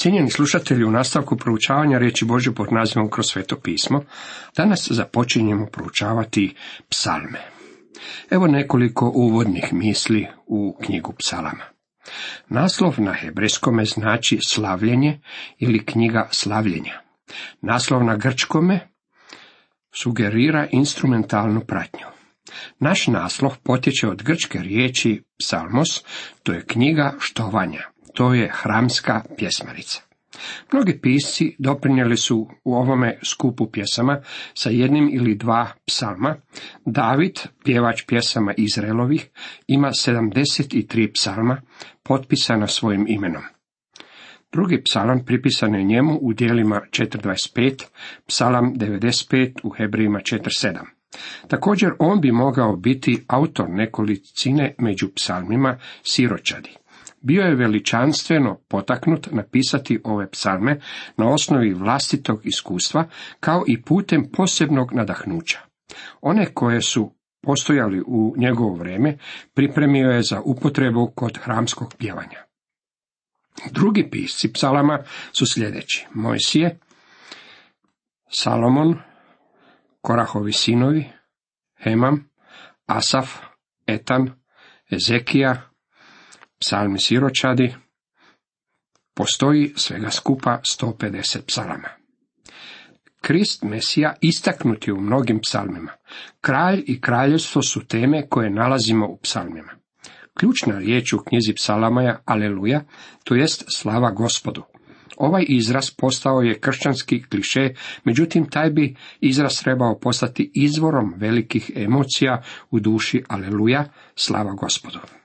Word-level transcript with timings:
Cijenjeni 0.00 0.30
slušatelji, 0.30 0.84
u 0.84 0.90
nastavku 0.90 1.36
proučavanja 1.36 1.98
riječi 1.98 2.24
Božje 2.24 2.54
pod 2.54 2.72
nazivom 2.72 3.10
kroz 3.10 3.26
sveto 3.26 3.56
pismo, 3.56 4.04
danas 4.56 4.88
započinjemo 4.90 5.66
proučavati 5.66 6.54
psalme. 6.88 7.38
Evo 8.30 8.46
nekoliko 8.46 9.12
uvodnih 9.14 9.72
misli 9.72 10.26
u 10.46 10.78
knjigu 10.84 11.12
psalama. 11.18 11.64
Naslov 12.48 12.94
na 12.98 13.12
hebrejskome 13.12 13.84
znači 13.84 14.38
slavljenje 14.46 15.20
ili 15.58 15.86
knjiga 15.86 16.28
slavljenja. 16.30 17.00
Naslov 17.60 18.04
na 18.04 18.16
grčkome 18.16 18.88
sugerira 20.02 20.66
instrumentalnu 20.70 21.60
pratnju. 21.60 22.06
Naš 22.78 23.06
naslov 23.06 23.56
potječe 23.62 24.08
od 24.08 24.22
grčke 24.22 24.58
riječi 24.58 25.22
psalmos, 25.38 26.04
to 26.42 26.52
je 26.52 26.66
knjiga 26.66 27.14
štovanja, 27.18 27.82
to 28.14 28.34
je 28.34 28.50
hramska 28.52 29.22
pjesmarica. 29.36 30.02
Mnogi 30.72 30.98
pisci 31.02 31.56
doprinijeli 31.58 32.16
su 32.16 32.48
u 32.64 32.74
ovome 32.74 33.18
skupu 33.22 33.70
pjesama 33.70 34.20
sa 34.54 34.70
jednim 34.70 35.10
ili 35.12 35.34
dva 35.34 35.68
psalma. 35.86 36.36
David, 36.84 37.38
pjevač 37.64 38.02
pjesama 38.06 38.54
Izraelovih, 38.56 39.30
ima 39.66 39.88
73 39.88 41.12
psalma 41.12 41.62
potpisana 42.02 42.66
svojim 42.66 43.06
imenom. 43.08 43.42
Drugi 44.52 44.82
psalam 44.84 45.24
pripisan 45.24 45.74
je 45.74 45.84
njemu 45.84 46.18
u 46.22 46.32
dijelima 46.32 46.80
4.25, 46.90 47.84
psalam 48.26 48.74
95 48.74 49.52
u 49.62 49.70
Hebrijima 49.70 50.18
4.7. 50.18 50.78
Također 51.48 51.90
on 51.98 52.20
bi 52.20 52.32
mogao 52.32 52.76
biti 52.76 53.24
autor 53.26 53.66
nekolicine 53.68 54.74
među 54.78 55.08
psalmima 55.14 55.78
siročadi. 56.02 56.70
Bio 57.20 57.42
je 57.42 57.54
veličanstveno 57.54 58.60
potaknut 58.68 59.28
napisati 59.32 60.00
ove 60.04 60.30
psalme 60.30 60.80
na 61.16 61.28
osnovi 61.28 61.74
vlastitog 61.74 62.46
iskustva, 62.46 63.08
kao 63.40 63.64
i 63.66 63.82
putem 63.82 64.30
posebnog 64.32 64.92
nadahnuća. 64.92 65.58
One 66.20 66.54
koje 66.54 66.82
su 66.82 67.14
postojali 67.42 68.02
u 68.06 68.34
njegovo 68.36 68.74
vrijeme, 68.74 69.18
pripremio 69.54 70.10
je 70.10 70.22
za 70.22 70.40
upotrebu 70.44 71.12
kod 71.14 71.38
hramskog 71.38 71.94
pjevanja. 71.98 72.44
Drugi 73.70 74.10
pisci 74.10 74.52
psalama 74.52 74.98
su 75.32 75.46
sljedeći. 75.46 76.06
Mojsije, 76.14 76.78
Salomon, 78.28 78.98
Korahovi 80.00 80.52
sinovi, 80.52 81.04
Hemam, 81.82 82.30
Asaf, 82.86 83.38
Etan, 83.86 84.30
Ezekija, 84.90 85.69
psalmi 86.60 86.98
siročadi, 86.98 87.74
postoji 89.14 89.72
svega 89.76 90.10
skupa 90.10 90.60
150 90.80 91.38
psalama. 91.46 91.88
Krist 93.20 93.62
Mesija 93.62 94.14
istaknut 94.20 94.86
je 94.86 94.92
u 94.92 95.00
mnogim 95.00 95.40
psalmima. 95.40 95.92
Kralj 96.40 96.84
i 96.86 97.00
kraljevstvo 97.00 97.62
su 97.62 97.86
teme 97.86 98.28
koje 98.28 98.50
nalazimo 98.50 99.06
u 99.06 99.18
psalmima. 99.22 99.72
Ključna 100.38 100.78
riječ 100.78 101.12
u 101.12 101.18
knjizi 101.18 101.54
psalama 101.54 102.02
je 102.02 102.18
aleluja, 102.24 102.84
to 103.24 103.34
jest 103.34 103.64
slava 103.68 104.10
gospodu. 104.10 104.62
Ovaj 105.16 105.44
izraz 105.48 105.90
postao 105.90 106.40
je 106.40 106.60
kršćanski 106.60 107.22
kliše, 107.22 107.68
međutim 108.04 108.50
taj 108.50 108.70
bi 108.70 108.96
izraz 109.20 109.60
trebao 109.62 109.98
postati 109.98 110.50
izvorom 110.54 111.14
velikih 111.16 111.70
emocija 111.74 112.42
u 112.70 112.80
duši 112.80 113.22
aleluja, 113.28 113.84
slava 114.14 114.52
gospodu. 114.52 115.19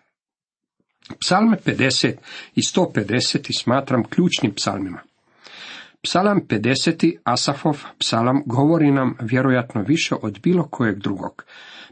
Psalme 1.20 1.58
50 1.66 2.14
i 2.56 2.61
150 2.61 3.59
smatram 3.61 4.03
ključnim 4.03 4.53
psalmima. 4.53 5.00
Psalam 6.02 6.42
50. 6.48 7.17
Asafov 7.23 7.84
psalam 7.98 8.44
govori 8.45 8.92
nam 8.92 9.17
vjerojatno 9.22 9.81
više 9.81 10.16
od 10.22 10.39
bilo 10.44 10.67
kojeg 10.67 11.00
drugog. 11.00 11.45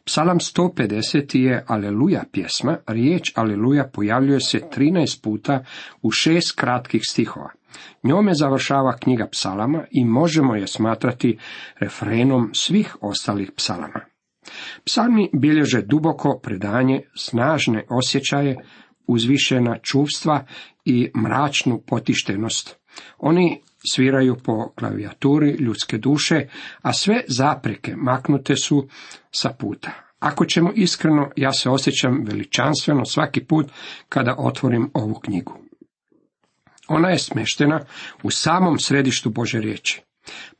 Psalam 0.03 0.39
150. 0.39 1.37
je 1.37 1.63
Aleluja 1.67 2.23
pjesma, 2.31 2.77
riječ 2.87 3.31
Aleluja 3.35 3.89
pojavljuje 3.93 4.39
se 4.39 4.59
13 4.77 5.23
puta 5.23 5.63
u 6.01 6.11
šest 6.11 6.59
kratkih 6.59 7.01
stihova. 7.09 7.49
Njome 8.03 8.33
završava 8.33 8.97
knjiga 8.97 9.27
psalama 9.31 9.85
i 9.91 10.05
možemo 10.05 10.55
je 10.55 10.67
smatrati 10.67 11.37
refrenom 11.79 12.49
svih 12.53 12.95
ostalih 13.01 13.51
psalama. 13.55 13.99
Psalmi 14.85 15.29
bilježe 15.33 15.81
duboko 15.81 16.39
predanje, 16.43 17.01
snažne 17.15 17.85
osjećaje, 17.89 18.57
uzvišena 19.07 19.77
čuvstva 19.81 20.45
i 20.85 21.11
mračnu 21.17 21.81
potištenost. 21.87 22.75
Oni 23.17 23.61
sviraju 23.91 24.35
po 24.43 24.73
klavijaturi 24.75 25.51
ljudske 25.51 25.97
duše, 25.97 26.47
a 26.81 26.93
sve 26.93 27.23
zapreke 27.27 27.95
maknute 27.95 28.55
su 28.55 28.87
sa 29.31 29.49
puta. 29.59 29.91
Ako 30.19 30.45
ćemo 30.45 30.71
iskreno, 30.75 31.29
ja 31.35 31.53
se 31.53 31.69
osjećam 31.69 32.23
veličanstveno 32.25 33.05
svaki 33.05 33.45
put 33.45 33.67
kada 34.09 34.35
otvorim 34.37 34.89
ovu 34.93 35.13
knjigu. 35.13 35.57
Ona 36.87 37.09
je 37.09 37.19
smeštena 37.19 37.79
u 38.23 38.31
samom 38.31 38.79
središtu 38.79 39.29
Bože 39.29 39.59
riječi. 39.59 40.01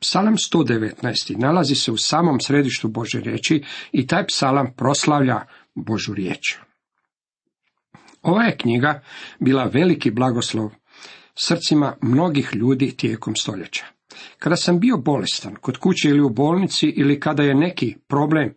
Psalam 0.00 0.36
119. 0.36 1.38
nalazi 1.38 1.74
se 1.74 1.92
u 1.92 1.96
samom 1.96 2.40
središtu 2.40 2.88
Bože 2.88 3.20
riječi 3.20 3.62
i 3.92 4.06
taj 4.06 4.26
psalam 4.26 4.74
proslavlja 4.76 5.40
Božu 5.74 6.14
riječ. 6.14 6.58
Ova 8.24 8.42
je 8.42 8.56
knjiga 8.56 9.02
bila 9.40 9.64
veliki 9.64 10.10
blagoslov 10.10 10.70
srcima 11.34 11.96
mnogih 12.02 12.50
ljudi 12.54 12.96
tijekom 12.96 13.36
stoljeća. 13.36 13.84
Kada 14.38 14.56
sam 14.56 14.80
bio 14.80 14.96
bolestan, 14.96 15.54
kod 15.60 15.76
kuće 15.76 16.08
ili 16.08 16.20
u 16.20 16.28
bolnici, 16.28 16.86
ili 16.86 17.20
kada 17.20 17.42
je 17.42 17.54
neki 17.54 17.96
problem 18.08 18.54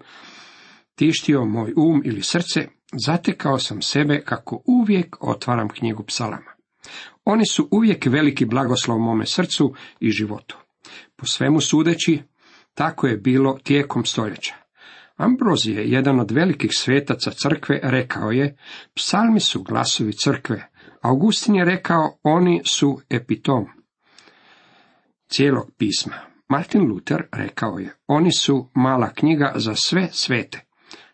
tištio 0.96 1.46
moj 1.46 1.74
um 1.78 2.02
ili 2.06 2.22
srce, 2.22 2.68
zatekao 3.06 3.60
sam 3.60 3.82
sebe 3.82 4.22
kako 4.26 4.62
uvijek 4.66 5.18
otvaram 5.20 5.70
knjigu 5.70 6.04
psalama. 6.04 6.52
Oni 7.26 7.46
su 7.46 7.68
uvijek 7.72 8.06
veliki 8.06 8.46
blagoslov 8.46 9.00
mome 9.00 9.26
srcu 9.26 9.74
i 10.00 10.12
životu. 10.12 10.58
Po 11.16 11.26
svemu 11.26 11.62
sudeći, 11.62 12.22
tako 12.74 13.08
je 13.08 13.18
bilo 13.18 13.60
tijekom 13.64 14.06
stoljeća. 14.06 14.67
Ambrozije, 15.18 15.90
jedan 15.90 16.20
od 16.20 16.32
velikih 16.32 16.72
svetaca 16.74 17.32
crkve, 17.32 17.80
rekao 17.84 18.32
je, 18.32 18.56
psalmi 18.96 19.40
su 19.40 19.64
glasovi 19.64 20.14
crkve. 20.14 20.70
Augustin 21.02 21.56
je 21.56 21.66
rekao, 21.66 22.20
oni 22.24 22.62
su 22.66 23.00
epitom 23.10 23.66
cijelog 25.28 25.72
pisma. 25.78 26.14
Martin 26.50 26.82
Luther 26.82 27.24
rekao 27.32 27.80
je, 27.80 27.94
oni 28.08 28.32
su 28.32 28.70
mala 28.74 29.14
knjiga 29.14 29.54
za 29.56 29.76
sve 29.76 30.08
svete. 30.12 30.66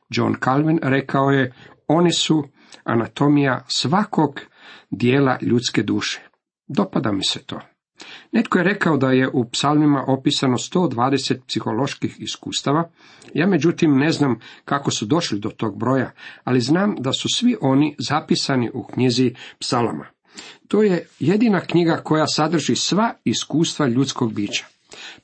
John 0.10 0.36
Calvin 0.44 0.80
rekao 0.84 1.30
je, 1.30 1.54
oni 1.88 2.12
su 2.12 2.44
anatomija 2.84 3.66
svakog 3.68 4.40
dijela 4.92 5.38
ljudske 5.42 5.84
duše. 5.84 6.22
Dopada 6.68 7.12
mi 7.12 7.24
se 7.24 7.46
to. 7.46 7.60
Netko 8.32 8.58
je 8.58 8.64
rekao 8.64 8.98
da 8.98 9.12
je 9.12 9.30
u 9.34 9.50
psalmima 9.50 10.04
opisano 10.08 10.58
120 10.58 11.40
psiholoških 11.48 12.16
iskustava, 12.20 12.90
ja 13.34 13.48
međutim 13.48 13.98
ne 13.98 14.12
znam 14.12 14.40
kako 14.66 14.92
su 14.92 15.06
došli 15.06 15.40
do 15.40 15.50
tog 15.50 15.80
broja, 15.80 16.12
ali 16.44 16.62
znam 16.62 16.96
da 17.00 17.14
su 17.14 17.28
svi 17.36 17.58
oni 17.62 17.96
zapisani 18.00 18.72
u 18.74 18.84
knjizi 18.84 19.34
psalama. 19.60 20.06
To 20.68 20.84
je 20.84 21.08
jedina 21.20 21.60
knjiga 21.60 22.02
koja 22.04 22.28
sadrži 22.28 22.76
sva 22.76 23.14
iskustva 23.24 23.88
ljudskog 23.88 24.34
bića. 24.34 24.66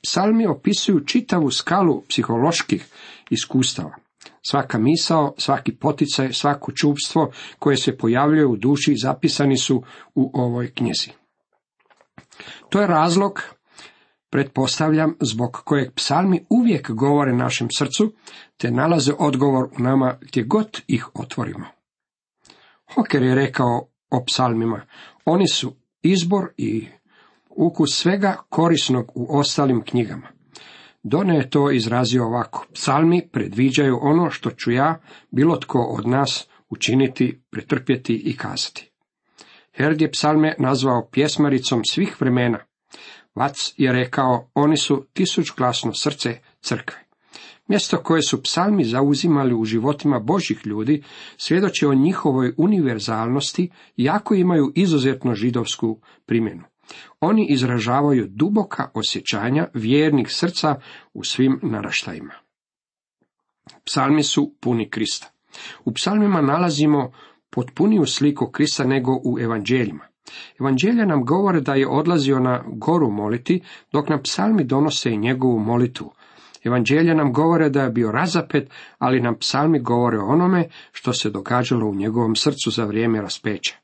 Psalmi 0.02 0.46
opisuju 0.46 1.00
čitavu 1.00 1.50
skalu 1.50 2.02
psiholoških 2.08 2.86
iskustava. 3.30 3.94
Svaka 4.42 4.78
misao, 4.78 5.34
svaki 5.38 5.74
poticaj, 5.76 6.32
svako 6.32 6.72
čupstvo 6.72 7.30
koje 7.58 7.76
se 7.76 7.96
pojavljuje 7.96 8.46
u 8.46 8.56
duši 8.56 8.94
zapisani 9.02 9.56
su 9.56 9.82
u 10.14 10.30
ovoj 10.34 10.72
knjizi. 10.74 11.19
To 12.68 12.80
je 12.80 12.86
razlog, 12.86 13.42
pretpostavljam, 14.30 15.16
zbog 15.20 15.60
kojeg 15.64 15.92
psalmi 15.94 16.46
uvijek 16.50 16.90
govore 16.90 17.32
našem 17.32 17.68
srcu, 17.70 18.12
te 18.56 18.70
nalaze 18.70 19.12
odgovor 19.18 19.64
u 19.78 19.82
nama 19.82 20.18
gdje 20.20 20.42
god 20.42 20.80
ih 20.86 21.08
otvorimo. 21.14 21.66
Hoker 22.94 23.22
je 23.22 23.34
rekao 23.34 23.88
o 24.10 24.24
psalmima, 24.24 24.80
oni 25.24 25.48
su 25.48 25.72
izbor 26.02 26.52
i 26.56 26.86
ukus 27.50 27.90
svega 27.92 28.36
korisnog 28.48 29.12
u 29.14 29.38
ostalim 29.38 29.84
knjigama. 29.84 30.28
Done 31.02 31.36
je 31.36 31.50
to 31.50 31.70
izrazio 31.70 32.26
ovako. 32.26 32.66
Psalmi 32.74 33.28
predviđaju 33.32 33.98
ono 34.02 34.30
što 34.30 34.50
ću 34.50 34.70
ja, 34.70 35.00
bilo 35.30 35.56
tko 35.56 35.78
od 35.78 36.06
nas, 36.06 36.48
učiniti, 36.68 37.42
pretrpjeti 37.50 38.14
i 38.14 38.36
kazati. 38.36 38.89
Herd 39.80 40.00
je 40.00 40.10
psalme 40.10 40.54
nazvao 40.58 41.08
pjesmaricom 41.12 41.84
svih 41.84 42.20
vremena. 42.20 42.58
Vac 43.34 43.74
je 43.76 43.92
rekao, 43.92 44.50
oni 44.54 44.76
su 44.76 45.06
tisućglasno 45.12 45.94
srce 45.94 46.38
crkve. 46.60 46.98
Mjesto 47.68 48.02
koje 48.02 48.22
su 48.22 48.42
psalmi 48.42 48.84
zauzimali 48.84 49.54
u 49.54 49.64
životima 49.64 50.18
Božih 50.18 50.66
ljudi 50.66 51.02
svjedoči 51.36 51.86
o 51.86 51.94
njihovoj 51.94 52.54
univerzalnosti, 52.56 53.70
jako 53.96 54.34
imaju 54.34 54.72
izuzetno 54.74 55.34
židovsku 55.34 56.00
primjenu. 56.26 56.62
Oni 57.20 57.46
izražavaju 57.50 58.26
duboka 58.30 58.90
osjećanja 58.94 59.68
vjernih 59.74 60.26
srca 60.30 60.80
u 61.14 61.24
svim 61.24 61.60
naraštajima. 61.62 62.34
Psalmi 63.84 64.22
su 64.22 64.54
puni 64.60 64.90
Krista. 64.90 65.30
U 65.84 65.92
psalmima 65.92 66.40
nalazimo 66.40 67.12
potpuniju 67.50 68.06
sliku 68.06 68.46
Krista 68.46 68.84
nego 68.84 69.12
u 69.24 69.38
evanđeljima. 69.40 70.04
Evanđelja 70.60 71.04
nam 71.04 71.24
govore 71.24 71.60
da 71.60 71.74
je 71.74 71.88
odlazio 71.88 72.38
na 72.38 72.64
goru 72.66 73.10
moliti, 73.10 73.62
dok 73.92 74.08
nam 74.08 74.22
psalmi 74.22 74.64
donose 74.64 75.10
i 75.10 75.18
njegovu 75.18 75.58
molitu. 75.58 76.10
Evanđelja 76.64 77.14
nam 77.14 77.32
govore 77.32 77.70
da 77.70 77.82
je 77.82 77.90
bio 77.90 78.12
razapet, 78.12 78.70
ali 78.98 79.20
nam 79.20 79.38
psalmi 79.38 79.80
govore 79.80 80.18
o 80.18 80.26
onome 80.26 80.68
što 80.92 81.12
se 81.12 81.30
događalo 81.30 81.86
u 81.86 81.94
njegovom 81.94 82.36
srcu 82.36 82.70
za 82.70 82.84
vrijeme 82.84 83.20
raspeća. 83.20 83.76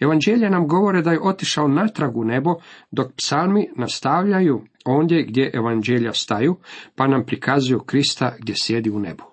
Evanđelja 0.00 0.50
nam 0.50 0.68
govore 0.68 1.02
da 1.02 1.12
je 1.12 1.22
otišao 1.22 1.68
natrag 1.68 2.16
u 2.16 2.24
nebo, 2.24 2.54
dok 2.90 3.12
psalmi 3.16 3.68
nastavljaju 3.76 4.62
ondje 4.84 5.22
gdje 5.22 5.50
evanđelja 5.54 6.12
staju, 6.12 6.56
pa 6.96 7.06
nam 7.06 7.26
prikazuju 7.26 7.80
Krista 7.80 8.36
gdje 8.38 8.54
sjedi 8.58 8.90
u 8.90 8.98
nebu. 8.98 9.24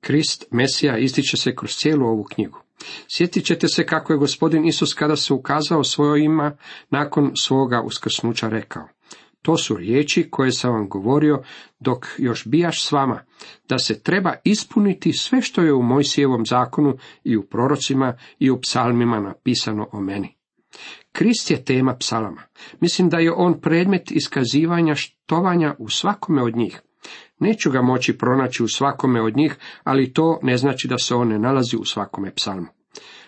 Krist, 0.00 0.44
Mesija, 0.50 0.98
ističe 0.98 1.36
se 1.36 1.56
kroz 1.56 1.70
cijelu 1.70 2.06
ovu 2.06 2.24
knjigu. 2.24 2.63
Sjetit 3.08 3.44
ćete 3.44 3.68
se 3.68 3.86
kako 3.86 4.12
je 4.12 4.18
gospodin 4.18 4.64
Isus 4.64 4.94
kada 4.94 5.16
se 5.16 5.34
ukazao 5.34 5.84
svoje 5.84 6.24
ima 6.24 6.56
nakon 6.90 7.32
svoga 7.36 7.82
uskrsnuća 7.82 8.48
rekao. 8.48 8.88
To 9.42 9.56
su 9.56 9.76
riječi 9.76 10.28
koje 10.30 10.52
sam 10.52 10.72
vam 10.72 10.88
govorio 10.88 11.42
dok 11.80 12.06
još 12.18 12.46
bijaš 12.46 12.84
s 12.84 12.92
vama, 12.92 13.24
da 13.68 13.78
se 13.78 14.02
treba 14.02 14.34
ispuniti 14.44 15.12
sve 15.12 15.42
što 15.42 15.62
je 15.62 15.72
u 15.72 15.82
Mojsijevom 15.82 16.46
zakonu 16.46 16.96
i 17.24 17.36
u 17.36 17.42
prorocima 17.42 18.16
i 18.38 18.50
u 18.50 18.60
psalmima 18.60 19.20
napisano 19.20 19.88
o 19.92 20.00
meni. 20.00 20.36
Krist 21.12 21.50
je 21.50 21.64
tema 21.64 21.96
psalama. 21.96 22.42
Mislim 22.80 23.08
da 23.08 23.18
je 23.18 23.32
on 23.32 23.60
predmet 23.60 24.10
iskazivanja 24.10 24.94
štovanja 24.94 25.74
u 25.78 25.88
svakome 25.88 26.42
od 26.42 26.56
njih. 26.56 26.82
Neću 27.44 27.70
ga 27.70 27.82
moći 27.82 28.18
pronaći 28.18 28.62
u 28.62 28.68
svakome 28.68 29.22
od 29.22 29.36
njih, 29.36 29.56
ali 29.84 30.12
to 30.12 30.38
ne 30.42 30.56
znači 30.56 30.88
da 30.88 30.98
se 30.98 31.14
on 31.14 31.28
ne 31.28 31.38
nalazi 31.38 31.76
u 31.76 31.84
svakome 31.84 32.34
psalmu. 32.34 32.66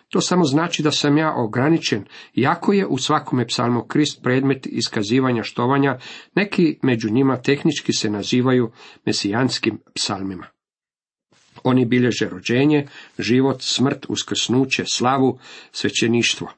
To 0.08 0.20
samo 0.20 0.44
znači 0.44 0.82
da 0.82 0.90
sam 0.90 1.18
ja 1.18 1.34
ograničen, 1.36 2.04
iako 2.34 2.72
je 2.72 2.86
u 2.86 2.98
svakome 2.98 3.46
psalmu 3.46 3.82
Krist 3.82 4.22
predmet 4.22 4.66
iskazivanja 4.66 5.42
štovanja, 5.42 5.98
neki 6.34 6.78
među 6.82 7.10
njima 7.10 7.36
tehnički 7.36 7.92
se 7.92 8.10
nazivaju 8.10 8.70
mesijanskim 9.06 9.78
psalmima. 9.94 10.46
Oni 11.64 11.84
bilježe 11.84 12.28
rođenje, 12.28 12.86
život, 13.18 13.62
smrt, 13.62 14.06
uskrsnuće, 14.08 14.84
slavu, 14.86 15.38
svećeništvo, 15.72 16.52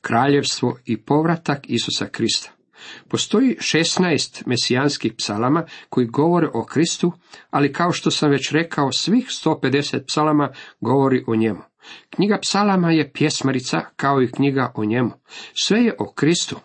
kraljevstvo 0.00 0.78
i 0.84 0.96
povratak 0.96 1.58
Isusa 1.68 2.06
Krista. 2.06 2.59
Postoji 3.08 3.56
16 3.60 4.42
mesijanskih 4.46 5.12
psalama 5.18 5.64
koji 5.88 6.06
govore 6.06 6.48
o 6.54 6.64
Kristu, 6.64 7.12
ali 7.50 7.72
kao 7.72 7.92
što 7.92 8.10
sam 8.10 8.30
već 8.30 8.52
rekao, 8.52 8.92
svih 8.92 9.26
150 9.26 10.06
psalama 10.06 10.50
govori 10.80 11.24
o 11.26 11.36
njemu. 11.36 11.60
Knjiga 12.10 12.38
psalama 12.42 12.90
je 12.90 13.12
pjesmarica 13.12 13.80
kao 13.96 14.22
i 14.22 14.30
knjiga 14.30 14.72
o 14.74 14.84
njemu. 14.84 15.10
Sve 15.54 15.80
je 15.80 15.94
o 15.98 16.12
Kristu. 16.12 16.56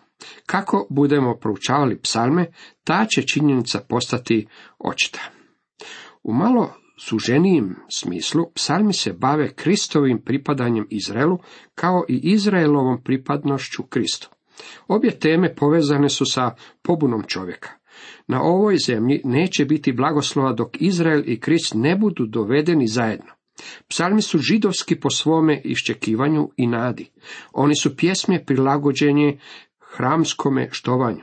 Kako 0.46 0.86
budemo 0.90 1.36
proučavali 1.36 2.00
psalme, 2.00 2.46
ta 2.84 3.06
će 3.08 3.22
činjenica 3.22 3.80
postati 3.88 4.46
očita. 4.78 5.20
U 6.22 6.32
malo 6.32 6.74
suženijem 6.98 7.76
smislu, 7.88 8.50
psalmi 8.54 8.92
se 8.92 9.12
bave 9.12 9.54
Kristovim 9.54 10.22
pripadanjem 10.24 10.86
Izraelu, 10.90 11.38
kao 11.74 12.04
i 12.08 12.20
Izraelovom 12.32 13.02
pripadnošću 13.02 13.82
Kristu. 13.82 14.30
Obje 14.88 15.18
teme 15.18 15.54
povezane 15.54 16.08
su 16.08 16.24
sa 16.24 16.54
pobunom 16.82 17.22
čovjeka. 17.26 17.70
Na 18.26 18.42
ovoj 18.42 18.76
zemlji 18.86 19.20
neće 19.24 19.64
biti 19.64 19.92
blagoslova 19.92 20.52
dok 20.52 20.80
Izrael 20.80 21.22
i 21.26 21.40
Krist 21.40 21.74
ne 21.74 21.96
budu 21.96 22.26
dovedeni 22.26 22.86
zajedno. 22.86 23.32
Psalmi 23.88 24.22
su 24.22 24.38
židovski 24.38 25.00
po 25.00 25.10
svome 25.10 25.60
iščekivanju 25.64 26.50
i 26.56 26.66
nadi. 26.66 27.10
Oni 27.52 27.76
su 27.76 27.96
pjesme 27.96 28.44
prilagođenje 28.44 29.38
hramskome 29.80 30.68
štovanju. 30.72 31.22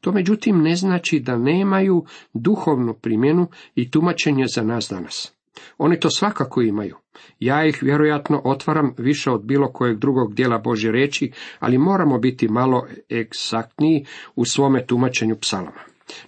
To 0.00 0.12
međutim 0.12 0.62
ne 0.62 0.76
znači 0.76 1.20
da 1.20 1.38
nemaju 1.38 2.04
duhovnu 2.34 2.94
primjenu 2.94 3.46
i 3.74 3.90
tumačenje 3.90 4.44
za 4.54 4.62
nas 4.62 4.88
danas. 4.90 5.32
Oni 5.78 6.00
to 6.00 6.10
svakako 6.10 6.62
imaju. 6.62 6.96
Ja 7.38 7.66
ih 7.66 7.78
vjerojatno 7.82 8.42
otvaram 8.44 8.94
više 8.98 9.30
od 9.30 9.44
bilo 9.44 9.72
kojeg 9.72 9.98
drugog 9.98 10.34
dijela 10.34 10.58
Božje 10.58 10.92
reći, 10.92 11.32
ali 11.58 11.78
moramo 11.78 12.18
biti 12.18 12.48
malo 12.48 12.86
egzaktniji 13.12 14.06
u 14.36 14.44
svome 14.44 14.86
tumačenju 14.86 15.36
psalama. 15.40 15.80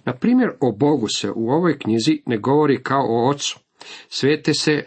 Na 0.05 0.13
primjer, 0.13 0.49
o 0.59 0.71
Bogu 0.71 1.07
se 1.07 1.31
u 1.35 1.49
ovoj 1.49 1.79
knjizi 1.79 2.21
ne 2.25 2.37
govori 2.37 2.83
kao 2.83 3.05
o 3.09 3.29
ocu. 3.29 3.59
Svete 4.09 4.53
se 4.53 4.83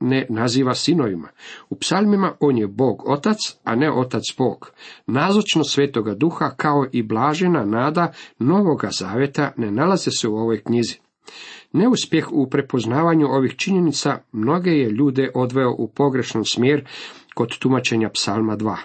ne 0.00 0.26
naziva 0.28 0.74
sinovima. 0.74 1.28
U 1.70 1.76
psalmima 1.76 2.32
on 2.40 2.58
je 2.58 2.66
Bog 2.66 3.08
otac, 3.08 3.36
a 3.64 3.74
ne 3.74 3.92
otac 3.92 4.22
Bog. 4.38 4.72
Nazočno 5.06 5.64
svetoga 5.64 6.14
duha 6.14 6.50
kao 6.56 6.86
i 6.92 7.02
blažena 7.02 7.64
nada 7.64 8.12
novoga 8.38 8.88
zaveta 8.92 9.52
ne 9.56 9.70
nalaze 9.70 10.10
se 10.10 10.28
u 10.28 10.36
ovoj 10.36 10.62
knjizi. 10.62 10.98
Neuspjeh 11.72 12.32
u 12.32 12.50
prepoznavanju 12.50 13.26
ovih 13.26 13.56
činjenica 13.56 14.18
mnoge 14.32 14.70
je 14.70 14.90
ljude 14.90 15.30
odveo 15.34 15.70
u 15.78 15.88
pogrešan 15.88 16.44
smjer 16.44 16.88
kod 17.34 17.58
tumačenja 17.58 18.08
psalma 18.08 18.56
2. 18.56 18.76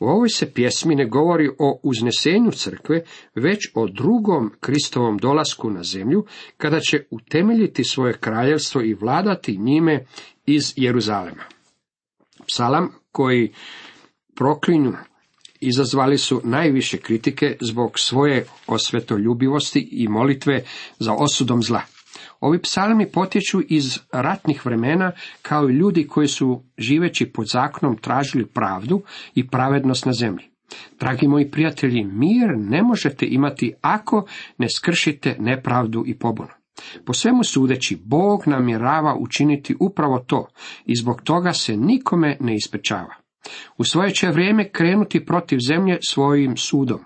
U 0.00 0.06
ovoj 0.06 0.28
se 0.28 0.52
pjesmi 0.52 0.94
ne 0.94 1.06
govori 1.06 1.48
o 1.58 1.80
uznesenju 1.82 2.50
crkve, 2.50 3.02
već 3.34 3.70
o 3.74 3.86
drugom 3.88 4.50
Kristovom 4.60 5.18
dolasku 5.18 5.70
na 5.70 5.82
zemlju, 5.82 6.24
kada 6.56 6.80
će 6.80 7.04
utemeljiti 7.10 7.84
svoje 7.84 8.12
kraljevstvo 8.12 8.82
i 8.82 8.94
vladati 8.94 9.56
njime 9.58 10.04
iz 10.46 10.72
Jeruzalema. 10.76 11.42
Psalam 12.46 12.92
koji 13.12 13.52
proklinju 14.34 14.92
izazvali 15.60 16.18
su 16.18 16.40
najviše 16.44 16.98
kritike 16.98 17.56
zbog 17.60 17.98
svoje 17.98 18.46
osvetoljubivosti 18.66 19.88
i 19.92 20.08
molitve 20.08 20.62
za 20.98 21.12
osudom 21.12 21.62
zla. 21.62 21.82
Ovi 22.40 22.62
psalmi 22.62 23.06
potječu 23.12 23.62
iz 23.68 23.98
ratnih 24.12 24.66
vremena 24.66 25.12
kao 25.42 25.68
i 25.68 25.72
ljudi 25.72 26.06
koji 26.06 26.28
su 26.28 26.62
živeći 26.78 27.26
pod 27.26 27.46
zakonom 27.48 27.96
tražili 27.96 28.46
pravdu 28.46 29.02
i 29.34 29.48
pravednost 29.48 30.06
na 30.06 30.12
zemlji. 30.12 30.44
Dragi 31.00 31.28
moji 31.28 31.50
prijatelji, 31.50 32.04
mir 32.04 32.48
ne 32.56 32.82
možete 32.82 33.26
imati 33.26 33.72
ako 33.80 34.26
ne 34.58 34.66
skršite 34.68 35.36
nepravdu 35.38 36.04
i 36.06 36.18
pobunu. 36.18 36.48
Po 37.04 37.12
svemu 37.12 37.44
sudeći, 37.44 37.98
Bog 38.04 38.42
namjerava 38.46 39.16
učiniti 39.18 39.76
upravo 39.80 40.18
to 40.18 40.46
i 40.86 40.96
zbog 40.96 41.22
toga 41.22 41.52
se 41.52 41.76
nikome 41.76 42.36
ne 42.40 42.54
ispečava. 42.54 43.27
U 43.78 43.84
svoje 43.84 44.10
će 44.10 44.28
vrijeme 44.28 44.68
krenuti 44.68 45.24
protiv 45.24 45.58
zemlje 45.68 45.98
svojim 46.08 46.56
sudom. 46.56 47.00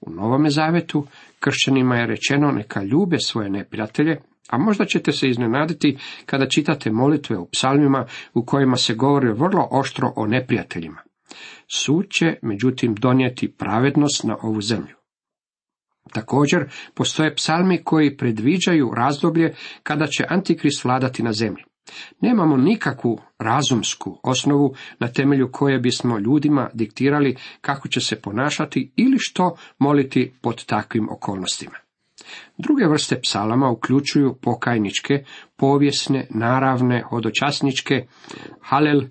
U 0.00 0.10
Novome 0.10 0.50
Zavetu 0.50 1.06
kršćanima 1.40 1.96
je 1.96 2.06
rečeno 2.06 2.50
neka 2.50 2.82
ljube 2.82 3.16
svoje 3.18 3.50
neprijatelje, 3.50 4.20
a 4.50 4.58
možda 4.58 4.84
ćete 4.84 5.12
se 5.12 5.28
iznenaditi 5.28 5.98
kada 6.26 6.48
čitate 6.48 6.90
molitve 6.90 7.38
u 7.38 7.48
psalmima 7.52 8.06
u 8.34 8.44
kojima 8.44 8.76
se 8.76 8.94
govori 8.94 9.32
vrlo 9.32 9.68
oštro 9.70 10.12
o 10.16 10.26
neprijateljima. 10.26 11.02
Sud 11.74 12.06
će, 12.18 12.36
međutim, 12.42 12.94
donijeti 12.94 13.52
pravednost 13.52 14.24
na 14.24 14.36
ovu 14.42 14.60
zemlju. 14.60 14.96
Također, 16.12 16.70
postoje 16.94 17.34
psalmi 17.34 17.84
koji 17.84 18.16
predviđaju 18.16 18.90
razdoblje 18.96 19.54
kada 19.82 20.06
će 20.06 20.24
Antikrist 20.28 20.84
vladati 20.84 21.22
na 21.22 21.32
zemlji. 21.32 21.64
Nemamo 22.20 22.56
nikakvu 22.56 23.20
razumsku 23.38 24.20
osnovu 24.22 24.74
na 24.98 25.08
temelju 25.08 25.48
koje 25.52 25.78
bismo 25.78 26.18
ljudima 26.18 26.70
diktirali 26.74 27.36
kako 27.60 27.88
će 27.88 28.00
se 28.00 28.20
ponašati 28.20 28.92
ili 28.96 29.16
što 29.18 29.56
moliti 29.78 30.32
pod 30.42 30.64
takvim 30.64 31.08
okolnostima. 31.10 31.76
Druge 32.58 32.86
vrste 32.86 33.20
psalama 33.20 33.70
uključuju 33.70 34.38
pokajničke, 34.42 35.24
povijesne, 35.56 36.26
naravne, 36.30 37.02
hodočasničke, 37.02 38.06
halel, 38.60 39.02